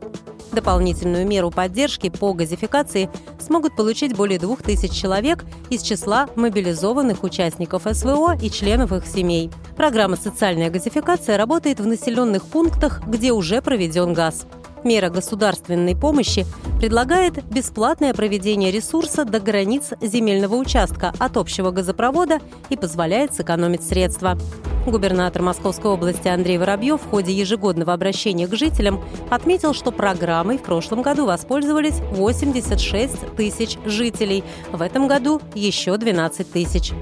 Дополнительную 0.52 1.28
меру 1.28 1.52
поддержки 1.52 2.10
по 2.10 2.34
газификации 2.34 3.10
смогут 3.40 3.76
получить 3.76 4.16
более 4.16 4.40
2000 4.40 4.94
человек 4.94 5.46
из 5.70 5.82
числа 5.82 6.28
мобилизованных 6.36 7.24
участников 7.24 7.84
СВО 7.90 8.36
и 8.36 8.50
членов 8.50 8.92
их 8.92 9.06
семей. 9.06 9.52
Программа 9.78 10.18
«Социальная 10.18 10.72
газификация» 10.72 11.38
работает 11.38 11.80
в 11.80 11.86
населенных 11.86 12.44
пунктах, 12.44 13.02
где 13.08 13.32
уже 13.32 13.62
проведен 13.62 14.14
газ. 14.14 14.46
Мера 14.84 15.10
государственной 15.10 15.96
помощи 15.96 16.46
предлагает 16.80 17.44
бесплатное 17.46 18.14
проведение 18.14 18.72
ресурса 18.72 19.26
до 19.26 19.40
границ 19.40 19.92
земельного 20.02 20.56
участка 20.56 21.14
от 21.20 21.38
общего 21.38 21.72
газопровода 21.72 22.40
и 22.70 22.78
позволяет 22.78 23.34
сэкономить 23.34 23.84
средства. 23.84 24.38
Губернатор 24.86 25.42
Московской 25.42 25.92
области 25.92 26.28
Андрей 26.28 26.58
Воробьев 26.58 27.02
в 27.02 27.10
ходе 27.10 27.34
ежегодного 27.34 27.94
обращения 27.94 28.48
к 28.48 28.56
жителям 28.56 29.04
отметил, 29.30 29.74
что 29.74 29.92
программой 29.92 30.58
в 30.58 30.64
прошлом 30.64 31.02
году 31.02 31.26
воспользовались 31.26 32.00
86 32.12 33.36
тысяч 33.36 33.78
жителей. 33.86 34.44
В 34.72 34.82
этом 34.82 35.08
году 35.08 35.42
еще 35.54 35.98
12 35.98 36.52
тысяч. 36.52 36.94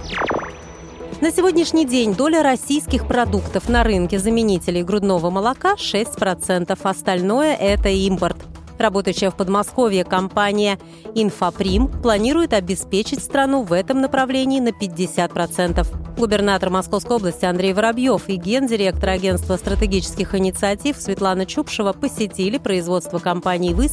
На 1.19 1.31
сегодняшний 1.31 1.87
день 1.87 2.13
доля 2.13 2.43
российских 2.43 3.07
продуктов 3.07 3.69
на 3.69 3.83
рынке 3.83 4.19
заменителей 4.19 4.83
грудного 4.83 5.31
молока 5.31 5.73
6%, 5.73 6.77
остальное– 6.83 7.55
это 7.59 7.89
импорт. 7.89 8.37
Работающая 8.77 9.31
в 9.31 9.35
Подмосковье 9.35 10.03
компания 10.03 10.77
«Инфоприм» 11.15 11.87
планирует 11.87 12.53
обеспечить 12.53 13.23
страну 13.23 13.63
в 13.63 13.73
этом 13.73 14.01
направлении 14.01 14.59
на 14.59 14.69
50%. 14.69 15.85
Губернатор 16.17 16.71
Московской 16.71 17.17
области 17.17 17.45
Андрей 17.45 17.73
Воробьев 17.73 18.27
и 18.27 18.37
гендиректор 18.37 19.09
агентства 19.09 19.55
стратегических 19.55 20.33
инициатив 20.33 20.97
Светлана 20.97 21.45
Чупшева 21.45 21.93
посетили 21.93 22.57
производство 22.57 23.19
компании 23.19 23.73
в 23.73 23.87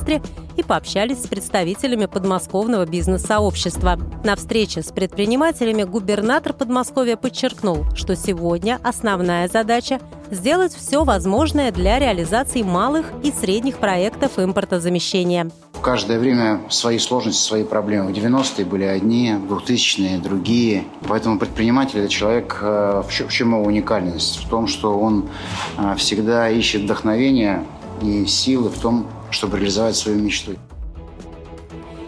и 0.56 0.62
пообщались 0.62 1.22
с 1.22 1.26
представителями 1.26 2.06
подмосковного 2.06 2.86
бизнес-сообщества. 2.86 3.98
На 4.24 4.36
встрече 4.36 4.82
с 4.82 4.90
предпринимателями 4.90 5.82
губернатор 5.82 6.52
Подмосковья 6.52 7.16
подчеркнул, 7.16 7.84
что 7.94 8.16
сегодня 8.16 8.80
основная 8.82 9.48
задача– 9.48 10.00
сделать 10.30 10.74
все 10.74 11.04
возможное 11.04 11.70
для 11.70 11.98
реализации 11.98 12.62
малых 12.62 13.06
и 13.22 13.30
средних 13.30 13.76
проектов 13.76 14.38
импортозамещения 14.74 15.50
каждое 15.82 16.18
время 16.18 16.62
свои 16.70 16.98
сложности, 16.98 17.42
свои 17.42 17.62
проблемы. 17.62 18.10
В 18.10 18.16
90-е 18.16 18.64
были 18.64 18.84
одни, 18.84 19.34
в 19.34 19.52
2000-е 19.52 20.16
другие. 20.16 20.84
Поэтому 21.06 21.38
предприниматель– 21.38 21.98
это 22.00 22.08
человек, 22.08 22.58
э, 22.62 23.02
в 23.06 23.28
чем 23.28 23.50
его 23.52 23.62
уникальность? 23.62 24.42
В 24.42 24.48
том, 24.48 24.66
что 24.66 24.98
он 24.98 25.28
э, 25.76 25.94
всегда 25.98 26.48
ищет 26.48 26.84
вдохновение 26.84 27.66
и 28.00 28.24
силы 28.24 28.70
в 28.70 28.78
том, 28.78 29.06
чтобы 29.30 29.58
реализовать 29.58 29.94
свою 29.94 30.18
мечту. 30.18 30.52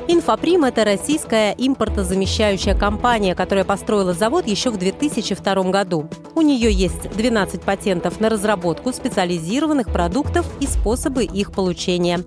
Инфоприм– 0.08 0.62
это 0.64 0.84
российская 0.84 1.52
импортозамещающая 1.58 2.76
компания, 2.76 3.34
которая 3.34 3.64
построила 3.64 4.12
завод 4.12 4.46
еще 4.46 4.70
в 4.70 4.76
2002 4.76 5.54
году. 5.64 6.08
У 6.36 6.42
нее 6.42 6.70
есть 6.70 7.10
12 7.16 7.62
патентов 7.62 8.20
на 8.20 8.28
разработку 8.28 8.92
специализированных 8.92 9.88
продуктов 9.88 10.46
и 10.60 10.66
способы 10.68 11.24
их 11.24 11.50
получения. 11.50 12.20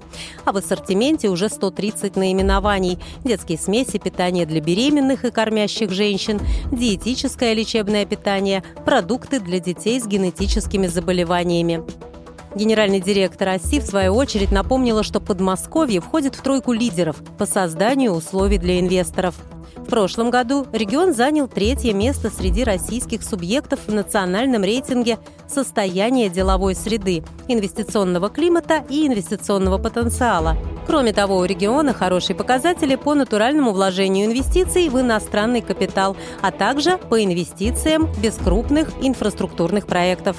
А 0.44 0.52
в 0.52 0.58
ассортименте 0.58 1.30
уже 1.30 1.48
130 1.48 2.18
наименований– 2.18 3.00
детские 3.24 3.58
смеси, 3.58 3.98
питание 3.98 4.46
для 4.46 4.60
беременных 4.60 5.24
и 5.24 5.32
кормящих 5.32 5.92
женщин, 5.92 6.42
диетическое 6.74 7.54
лечебное 7.54 8.06
питание, 8.06 8.62
продукты 8.84 9.40
для 9.40 9.60
детей 9.60 10.02
с 10.02 10.06
генетическими 10.06 10.88
заболеваниями. 10.88 12.09
Генеральный 12.56 13.00
директор 13.00 13.50
ОСИ, 13.50 13.80
в 13.80 13.86
свою 13.86 14.16
очередь, 14.16 14.52
напомнила, 14.52 15.04
что 15.04 15.20
Подмосковье 15.20 16.02
входит 16.02 16.36
в 16.36 16.42
тройку 16.42 16.74
лидеров 16.74 17.18
по 17.38 17.46
созданию 17.46 18.12
условий 18.12 18.58
для 18.58 18.80
инвесторов. 18.80 19.36
В 19.76 19.86
прошлом 19.86 20.30
году 20.30 20.68
регион 20.72 21.14
занял 21.14 21.48
третье 21.48 21.94
место 21.94 22.30
среди 22.30 22.64
российских 22.64 23.24
субъектов 23.24 23.80
в 23.88 23.94
национальном 23.94 24.64
рейтинге 24.64 25.20
«Состояние 25.48 26.30
деловой 26.30 26.76
среды», 26.76 27.24
инвестиционного 27.48 28.30
климата 28.30 28.84
и 28.90 29.08
инвестиционного 29.08 29.78
потенциала. 29.78 30.58
Кроме 30.86 31.14
того, 31.14 31.38
у 31.38 31.46
региона 31.46 31.94
хорошие 31.94 32.36
показатели 32.36 32.96
по 32.96 33.14
натуральному 33.14 33.72
вложению 33.72 34.26
инвестиций 34.26 34.90
в 34.90 35.00
иностранный 35.00 35.62
капитал, 35.62 36.18
а 36.42 36.52
также 36.52 36.98
по 36.98 37.24
инвестициям 37.24 38.10
без 38.22 38.36
крупных 38.36 38.90
инфраструктурных 39.02 39.86
проектов. 39.86 40.38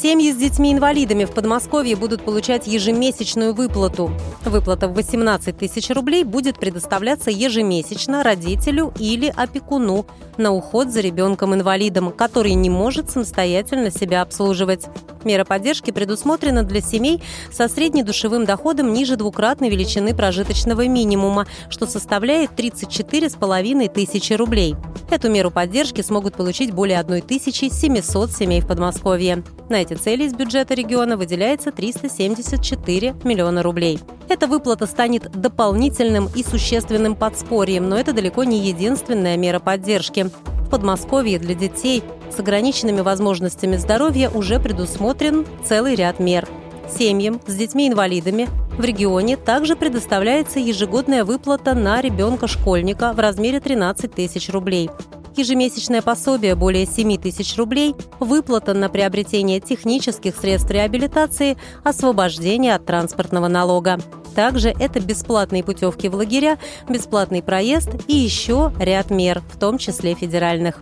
Семьи 0.00 0.32
с 0.32 0.36
детьми-инвалидами 0.36 1.24
в 1.24 1.30
Подмосковье 1.30 1.94
будут 1.94 2.24
получать 2.24 2.66
ежемесячную 2.66 3.54
выплату. 3.54 4.10
Выплата 4.44 4.88
в 4.88 4.94
18 4.94 5.56
тысяч 5.56 5.88
рублей 5.90 6.24
будет 6.24 6.58
предоставляться 6.58 7.30
ежемесячно 7.30 8.24
родителю 8.24 8.92
или 8.98 9.32
опекуну 9.34 10.04
на 10.36 10.52
уход 10.52 10.88
за 10.88 11.00
ребенком-инвалидом, 11.00 12.10
который 12.10 12.54
не 12.54 12.70
может 12.70 13.10
самостоятельно 13.10 13.90
себя 13.90 14.22
обслуживать. 14.22 14.86
Мера 15.22 15.44
поддержки 15.44 15.90
предусмотрена 15.90 16.64
для 16.64 16.80
семей 16.80 17.22
со 17.50 17.68
среднедушевым 17.68 18.44
доходом 18.44 18.92
ниже 18.92 19.16
двукратной 19.16 19.70
величины 19.70 20.14
прожиточного 20.14 20.86
минимума, 20.86 21.46
что 21.70 21.86
составляет 21.86 22.50
34,5 22.50 23.88
тысячи 23.92 24.32
рублей. 24.34 24.76
Эту 25.10 25.30
меру 25.30 25.50
поддержки 25.50 26.02
смогут 26.02 26.34
получить 26.34 26.72
более 26.72 26.98
1700 26.98 28.32
семей 28.32 28.60
в 28.60 28.66
Подмосковье. 28.66 29.44
На 29.68 29.83
эти 29.84 29.94
цели 29.94 30.24
из 30.24 30.32
бюджета 30.32 30.74
региона 30.74 31.16
выделяется 31.16 31.70
374 31.70 33.14
миллиона 33.22 33.62
рублей. 33.62 34.00
Эта 34.28 34.46
выплата 34.46 34.86
станет 34.86 35.30
дополнительным 35.30 36.28
и 36.34 36.42
существенным 36.42 37.14
подспорьем, 37.14 37.88
но 37.88 37.98
это 37.98 38.12
далеко 38.12 38.44
не 38.44 38.58
единственная 38.58 39.36
мера 39.36 39.60
поддержки. 39.60 40.30
В 40.66 40.70
Подмосковье 40.70 41.38
для 41.38 41.54
детей 41.54 42.02
с 42.34 42.40
ограниченными 42.40 43.02
возможностями 43.02 43.76
здоровья 43.76 44.30
уже 44.30 44.58
предусмотрен 44.58 45.46
целый 45.64 45.94
ряд 45.94 46.18
мер. 46.18 46.48
Семьям 46.88 47.40
с 47.46 47.54
детьми-инвалидами 47.54 48.48
в 48.78 48.84
регионе 48.84 49.36
также 49.36 49.76
предоставляется 49.76 50.58
ежегодная 50.58 51.24
выплата 51.24 51.74
на 51.74 52.00
ребенка-школьника 52.00 53.12
в 53.12 53.18
размере 53.18 53.60
13 53.60 54.12
тысяч 54.12 54.48
рублей. 54.48 54.90
Ежемесячное 55.36 56.00
пособие 56.00 56.54
более 56.54 56.86
7 56.86 57.16
тысяч 57.18 57.56
рублей, 57.56 57.94
выплата 58.20 58.72
на 58.72 58.88
приобретение 58.88 59.58
технических 59.58 60.36
средств 60.36 60.70
реабилитации, 60.70 61.56
освобождение 61.82 62.74
от 62.74 62.86
транспортного 62.86 63.48
налога. 63.48 63.98
Также 64.36 64.70
это 64.70 65.00
бесплатные 65.00 65.64
путевки 65.64 66.08
в 66.08 66.14
лагеря, 66.14 66.58
бесплатный 66.88 67.42
проезд 67.42 67.90
и 68.06 68.14
еще 68.14 68.72
ряд 68.78 69.10
мер, 69.10 69.42
в 69.52 69.58
том 69.58 69.78
числе 69.78 70.14
федеральных. 70.14 70.80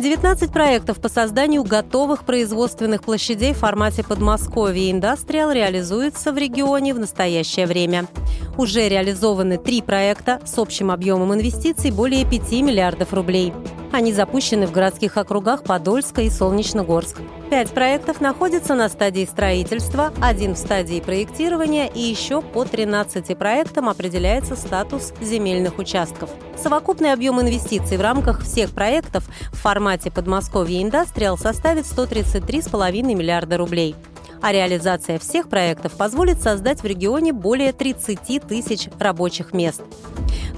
19 0.00 0.50
проектов 0.50 0.98
по 0.98 1.10
созданию 1.10 1.62
готовых 1.62 2.24
производственных 2.24 3.02
площадей 3.02 3.52
в 3.52 3.58
формате 3.58 4.02
Подмосковья 4.02 4.90
Индастриал 4.90 5.52
реализуется 5.52 6.32
в 6.32 6.38
регионе 6.38 6.94
в 6.94 6.98
настоящее 6.98 7.66
время. 7.66 8.06
Уже 8.60 8.90
реализованы 8.90 9.56
три 9.56 9.80
проекта 9.80 10.38
с 10.44 10.58
общим 10.58 10.90
объемом 10.90 11.32
инвестиций 11.32 11.90
более 11.90 12.26
5 12.26 12.52
миллиардов 12.60 13.14
рублей. 13.14 13.54
Они 13.90 14.12
запущены 14.12 14.66
в 14.66 14.70
городских 14.70 15.16
округах 15.16 15.64
Подольска 15.64 16.20
и 16.20 16.28
Солнечногорск. 16.28 17.22
Пять 17.48 17.70
проектов 17.70 18.20
находятся 18.20 18.74
на 18.74 18.90
стадии 18.90 19.24
строительства, 19.24 20.12
один 20.20 20.56
в 20.56 20.58
стадии 20.58 21.00
проектирования 21.00 21.88
и 21.88 22.00
еще 22.00 22.42
по 22.42 22.66
13 22.66 23.34
проектам 23.38 23.88
определяется 23.88 24.56
статус 24.56 25.14
земельных 25.22 25.78
участков. 25.78 26.28
Совокупный 26.62 27.14
объем 27.14 27.40
инвестиций 27.40 27.96
в 27.96 28.02
рамках 28.02 28.42
всех 28.42 28.72
проектов 28.72 29.24
в 29.52 29.56
формате 29.56 30.10
Подмосковья 30.10 30.82
Индастриал 30.82 31.38
составит 31.38 31.86
133,5 31.86 33.14
миллиарда 33.14 33.56
рублей 33.56 33.96
а 34.42 34.52
реализация 34.52 35.18
всех 35.18 35.48
проектов 35.48 35.92
позволит 35.92 36.40
создать 36.40 36.82
в 36.82 36.84
регионе 36.84 37.32
более 37.32 37.72
30 37.72 38.42
тысяч 38.46 38.88
рабочих 38.98 39.52
мест. 39.52 39.82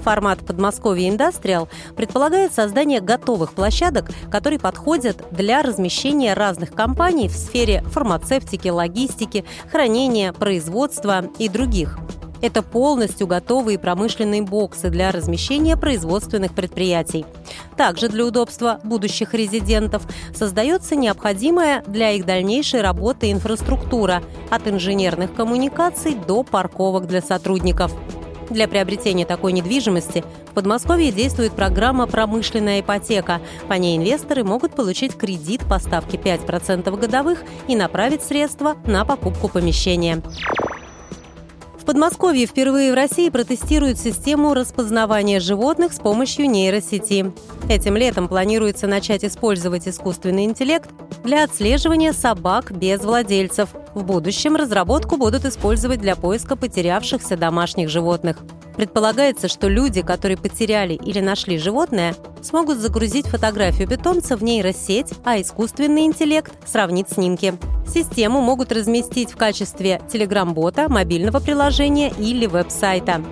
Формат 0.03 0.45
Подмосковья 0.45 1.09
Индастриал 1.09 1.69
предполагает 1.95 2.53
создание 2.53 2.99
готовых 2.99 3.53
площадок, 3.53 4.09
которые 4.29 4.59
подходят 4.59 5.23
для 5.31 5.61
размещения 5.61 6.33
разных 6.33 6.73
компаний 6.73 7.29
в 7.29 7.33
сфере 7.33 7.81
фармацевтики, 7.83 8.67
логистики, 8.67 9.45
хранения, 9.71 10.33
производства 10.33 11.25
и 11.39 11.47
других. 11.47 11.97
Это 12.43 12.61
полностью 12.61 13.25
готовые 13.25 13.79
промышленные 13.79 14.41
боксы 14.41 14.89
для 14.89 15.13
размещения 15.13 15.77
производственных 15.77 16.53
предприятий. 16.53 17.25
Также 17.77 18.09
для 18.09 18.25
удобства 18.25 18.81
будущих 18.83 19.33
резидентов 19.33 20.03
создается 20.35 20.97
необходимая 20.97 21.83
для 21.87 22.11
их 22.11 22.25
дальнейшей 22.25 22.81
работы 22.81 23.31
инфраструктура 23.31 24.21
от 24.49 24.67
инженерных 24.67 25.33
коммуникаций 25.33 26.15
до 26.15 26.43
парковок 26.43 27.07
для 27.07 27.21
сотрудников. 27.21 27.93
Для 28.49 28.67
приобретения 28.67 29.25
такой 29.25 29.53
недвижимости 29.53 30.21
в 30.51 30.53
Подмосковье 30.53 31.13
действует 31.13 31.53
программа 31.53 32.07
«Промышленная 32.07 32.81
ипотека». 32.81 33.39
По 33.69 33.75
ней 33.75 33.95
инвесторы 33.95 34.43
могут 34.43 34.75
получить 34.75 35.15
кредит 35.15 35.61
по 35.69 35.79
ставке 35.79 36.17
5% 36.17 36.93
годовых 36.99 37.39
и 37.69 37.77
направить 37.77 38.21
средства 38.21 38.75
на 38.85 39.05
покупку 39.05 39.47
помещения. 39.47 40.21
В 41.83 41.85
Подмосковье 41.85 42.45
впервые 42.45 42.93
в 42.93 42.95
России 42.95 43.27
протестируют 43.27 43.99
систему 43.99 44.53
распознавания 44.53 45.41
животных 45.41 45.91
с 45.91 45.99
помощью 45.99 46.49
нейросети. 46.49 47.33
Этим 47.67 47.97
летом 47.97 48.29
планируется 48.29 48.87
начать 48.87 49.25
использовать 49.25 49.85
искусственный 49.85 50.45
интеллект 50.45 50.89
для 51.25 51.43
отслеживания 51.43 52.13
собак 52.13 52.71
без 52.71 53.01
владельцев. 53.01 53.67
В 53.95 54.05
будущем 54.05 54.55
разработку 54.55 55.17
будут 55.17 55.43
использовать 55.43 55.99
для 55.99 56.15
поиска 56.15 56.55
потерявшихся 56.55 57.35
домашних 57.35 57.89
животных. 57.89 58.37
Предполагается, 58.75 59.47
что 59.47 59.67
люди, 59.67 60.01
которые 60.01 60.37
потеряли 60.37 60.93
или 60.93 61.19
нашли 61.19 61.57
животное, 61.57 62.15
смогут 62.41 62.77
загрузить 62.77 63.27
фотографию 63.27 63.87
питомца 63.87 64.35
в 64.35 64.43
нейросеть, 64.43 65.13
а 65.23 65.39
искусственный 65.39 66.05
интеллект 66.05 66.51
сравнит 66.65 67.09
снимки. 67.09 67.53
Систему 67.87 68.41
могут 68.41 68.71
разместить 68.71 69.31
в 69.31 69.37
качестве 69.37 70.01
телеграм-бота, 70.11 70.89
мобильного 70.89 71.39
приложения 71.39 72.11
или 72.17 72.47
веб-сайта. 72.47 73.23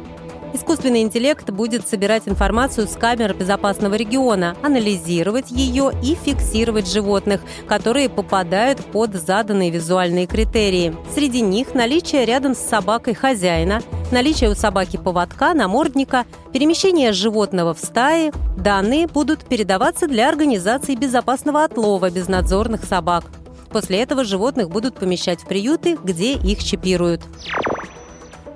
Искусственный 0.53 1.01
интеллект 1.01 1.49
будет 1.49 1.87
собирать 1.87 2.27
информацию 2.27 2.87
с 2.87 2.91
камер 2.91 3.33
безопасного 3.33 3.95
региона, 3.95 4.57
анализировать 4.61 5.49
ее 5.49 5.91
и 6.03 6.15
фиксировать 6.15 6.91
животных, 6.91 7.41
которые 7.67 8.09
попадают 8.09 8.79
под 8.85 9.15
заданные 9.15 9.69
визуальные 9.69 10.27
критерии. 10.27 10.95
Среди 11.13 11.41
них 11.41 11.73
наличие 11.73 12.25
рядом 12.25 12.53
с 12.53 12.59
собакой 12.59 13.13
хозяина, 13.13 13.81
наличие 14.11 14.49
у 14.49 14.55
собаки 14.55 14.97
поводка, 14.97 15.53
намордника, 15.53 16.25
перемещение 16.51 17.13
животного 17.13 17.73
в 17.73 17.79
стае. 17.79 18.33
Данные 18.57 19.07
будут 19.07 19.45
передаваться 19.45 20.07
для 20.07 20.27
организации 20.27 20.95
безопасного 20.95 21.63
отлова 21.63 22.09
безнадзорных 22.09 22.83
собак. 22.83 23.23
После 23.69 24.01
этого 24.01 24.25
животных 24.25 24.69
будут 24.69 24.95
помещать 24.95 25.41
в 25.41 25.47
приюты, 25.47 25.97
где 26.03 26.33
их 26.33 26.61
чипируют. 26.61 27.21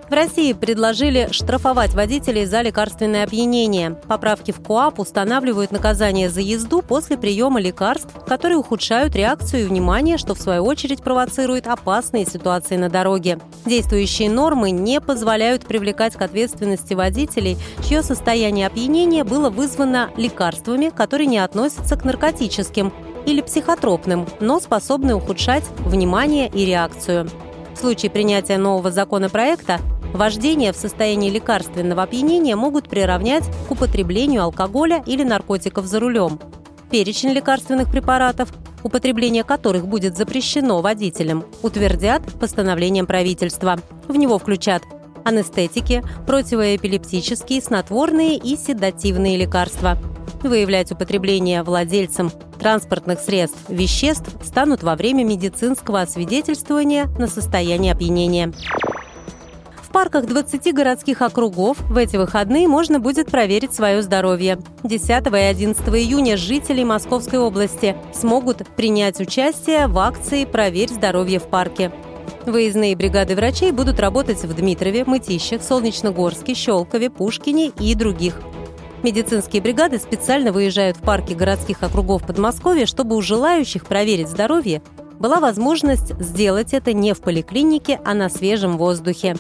В 0.10 0.14
России 0.14 0.54
предложили 0.54 1.30
штрафовать 1.32 1.96
водителей 1.96 2.46
за 2.46 2.62
лекарственное 2.62 3.24
опьянение. 3.24 3.98
Поправки 4.08 4.52
в 4.52 4.62
КОАП 4.62 5.00
устанавливают 5.00 5.72
наказание 5.72 6.30
за 6.30 6.42
езду 6.42 6.84
после 6.84 7.18
приема 7.18 7.60
лекарств, 7.60 8.14
которые 8.28 8.60
ухудшают 8.60 9.16
реакцию 9.16 9.64
и 9.64 9.66
внимание, 9.66 10.20
что 10.20 10.36
в 10.36 10.40
свою 10.40 10.64
очередь 10.64 11.02
провоцирует 11.02 11.66
опасные 11.66 12.26
ситуации 12.26 12.76
на 12.76 12.88
дороге. 12.88 13.40
Действующие 13.66 14.30
нормы 14.30 14.70
не 14.70 15.02
позволяют 15.02 15.66
привлекать 15.66 16.14
к 16.14 16.22
ответственности 16.22 16.94
водителей, 16.94 17.58
чье 17.84 18.04
состояние 18.04 18.68
опьянения 18.68 19.24
было 19.24 19.50
вызвано 19.50 20.12
лекарствами, 20.18 20.92
которые 20.96 21.26
не 21.26 21.40
относятся 21.40 21.98
к 21.98 22.06
наркотическим 22.06 22.94
или 23.26 23.42
психотропным, 23.42 24.28
но 24.40 24.60
способны 24.60 25.16
ухудшать 25.16 25.64
внимание 25.80 26.48
и 26.48 26.64
реакцию. 26.64 27.28
В 27.74 27.78
случае 27.78 28.10
принятия 28.10 28.58
нового 28.58 28.90
законопроекта 28.90 29.82
Вождение 30.16 30.72
в 30.72 30.78
состоянии 30.78 31.30
лекарственного 31.30 32.04
опьянения 32.04 32.56
могут 32.56 32.88
приравнять 32.88 33.44
к 33.68 33.72
употреблению 33.72 34.44
алкоголя 34.44 35.04
или 35.06 35.24
наркотиков 35.24 35.86
за 35.88 36.00
рулем. 36.00 36.40
Перечень 36.90 37.32
лекарственных 37.32 37.92
препаратов, 37.92 38.54
употребление 38.82 39.44
которых 39.44 39.90
будет 39.90 40.16
запрещено 40.16 40.80
водителям, 40.80 41.44
утвердят 41.64 42.22
постановлением 42.40 43.08
правительства. 43.08 43.78
В 44.08 44.16
него 44.16 44.40
включат 44.40 44.84
анестетики, 45.26 46.02
противоэпилептические, 46.26 47.62
снотворные 47.62 48.38
и 48.38 48.56
седативные 48.56 49.36
лекарства. 49.36 49.98
Выявлять 50.42 50.94
употребление 50.94 51.62
владельцам 51.62 52.32
транспортных 52.58 53.20
средств 53.20 53.60
веществ 53.68 54.30
станут 54.46 54.82
во 54.82 54.96
время 54.96 55.26
медицинского 55.26 56.00
освидетельствования 56.00 57.08
на 57.20 57.28
состояние 57.28 57.92
опьянения 57.92 58.54
парках 59.96 60.26
20 60.26 60.74
городских 60.74 61.22
округов 61.22 61.78
в 61.90 61.96
эти 61.96 62.18
выходные 62.18 62.68
можно 62.68 63.00
будет 63.00 63.32
проверить 63.32 63.74
свое 63.74 64.02
здоровье. 64.02 64.60
10 64.84 65.10
и 65.10 65.38
11 65.38 65.88
июня 65.88 66.36
жители 66.36 66.84
Московской 66.84 67.40
области 67.40 67.96
смогут 68.14 68.68
принять 68.76 69.22
участие 69.22 69.88
в 69.88 69.98
акции 69.98 70.44
«Проверь 70.44 70.90
здоровье 70.90 71.40
в 71.40 71.44
парке». 71.44 71.94
Выездные 72.46 72.98
бригады 72.98 73.38
врачей 73.38 73.72
будут 73.72 74.02
работать 74.02 74.44
в 74.44 74.54
Дмитрове, 74.54 75.06
Мытищах, 75.06 75.64
Солнечногорске, 75.64 76.56
Щелкове, 76.56 77.10
Пушкине 77.10 77.72
и 77.80 77.96
других. 77.96 78.42
Медицинские 79.02 79.62
бригады 79.62 79.98
специально 79.98 80.52
выезжают 80.52 80.98
в 80.98 81.04
парки 81.04 81.32
городских 81.32 81.84
округов 81.84 82.28
Подмосковья, 82.28 82.86
чтобы 82.86 83.16
у 83.16 83.22
желающих 83.22 83.86
проверить 83.86 84.28
здоровье 84.28 84.82
была 85.20 85.40
возможность 85.40 86.20
сделать 86.20 86.74
это 86.74 86.94
не 86.94 87.14
в 87.14 87.22
поликлинике, 87.22 88.00
а 88.06 88.14
на 88.14 88.30
свежем 88.30 88.78
воздухе. 88.78 89.36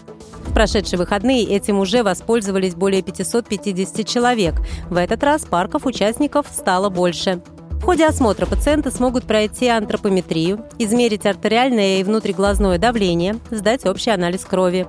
В 0.45 0.53
прошедшие 0.53 0.99
выходные 0.99 1.43
этим 1.43 1.79
уже 1.79 2.03
воспользовались 2.03 2.75
более 2.75 3.01
550 3.01 4.07
человек. 4.07 4.55
В 4.89 4.97
этот 4.97 5.23
раз 5.23 5.45
парков 5.45 5.85
участников 5.85 6.47
стало 6.51 6.89
больше. 6.89 7.41
В 7.71 7.83
ходе 7.83 8.07
осмотра 8.07 8.45
пациенты 8.45 8.89
смогут 8.89 9.25
пройти 9.25 9.67
антропометрию, 9.67 10.65
измерить 10.79 11.25
артериальное 11.25 11.99
и 11.99 12.03
внутриглазное 12.03 12.79
давление, 12.79 13.37
сдать 13.51 13.85
общий 13.85 14.09
анализ 14.09 14.43
крови. 14.45 14.87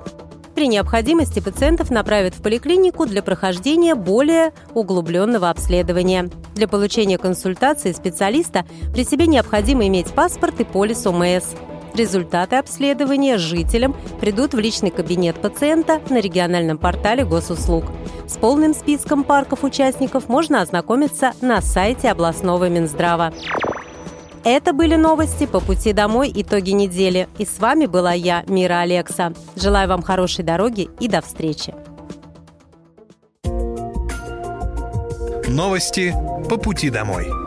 При 0.57 0.69
необходимости 0.69 1.39
пациентов 1.39 1.91
направят 1.91 2.35
в 2.35 2.41
поликлинику 2.41 3.05
для 3.05 3.23
прохождения 3.23 3.95
более 3.95 4.55
углубленного 4.73 5.51
обследования. 5.51 6.31
Для 6.55 6.67
получения 6.67 7.19
консультации 7.19 7.93
специалиста 7.93 8.65
при 8.95 9.05
себе 9.05 9.27
необходимо 9.27 9.87
иметь 9.87 10.15
паспорт 10.15 10.59
и 10.61 10.65
полис 10.65 11.07
ОМС. 11.07 11.55
Результаты 11.95 12.57
обследования 12.57 13.37
жителям 13.37 13.95
придут 14.19 14.55
в 14.55 14.59
личный 14.59 14.91
кабинет 14.91 15.37
пациента 15.37 16.01
на 16.09 16.21
региональном 16.21 16.79
портале 16.79 17.27
госуслуг. 17.27 17.85
С 18.27 18.39
полным 18.39 18.73
списком 18.73 19.25
парков 19.25 19.63
участников 19.63 20.31
можно 20.31 20.63
ознакомиться 20.63 21.33
на 21.43 21.61
сайте 21.61 22.11
областного 22.11 22.71
Минздрава. 22.71 23.35
Это 24.49 24.73
были 24.73 24.95
новости 24.95 25.45
по 25.45 25.59
пути 25.59 25.93
домой 25.93 26.31
итоги 26.33 26.71
недели. 26.71 27.29
И 27.37 27.45
с 27.45 27.59
вами 27.59 27.87
была 27.87 28.13
я, 28.13 28.45
Мира 28.47 28.79
Алекса. 28.79 29.33
Желаю 29.57 29.89
вам 29.89 30.03
хорошей 30.03 30.45
дороги 30.45 30.89
и 31.01 31.09
до 31.09 31.21
встречи. 31.21 31.75
Новости 35.49 36.15
по 36.49 36.59
пути 36.59 36.91
домой. 36.91 37.46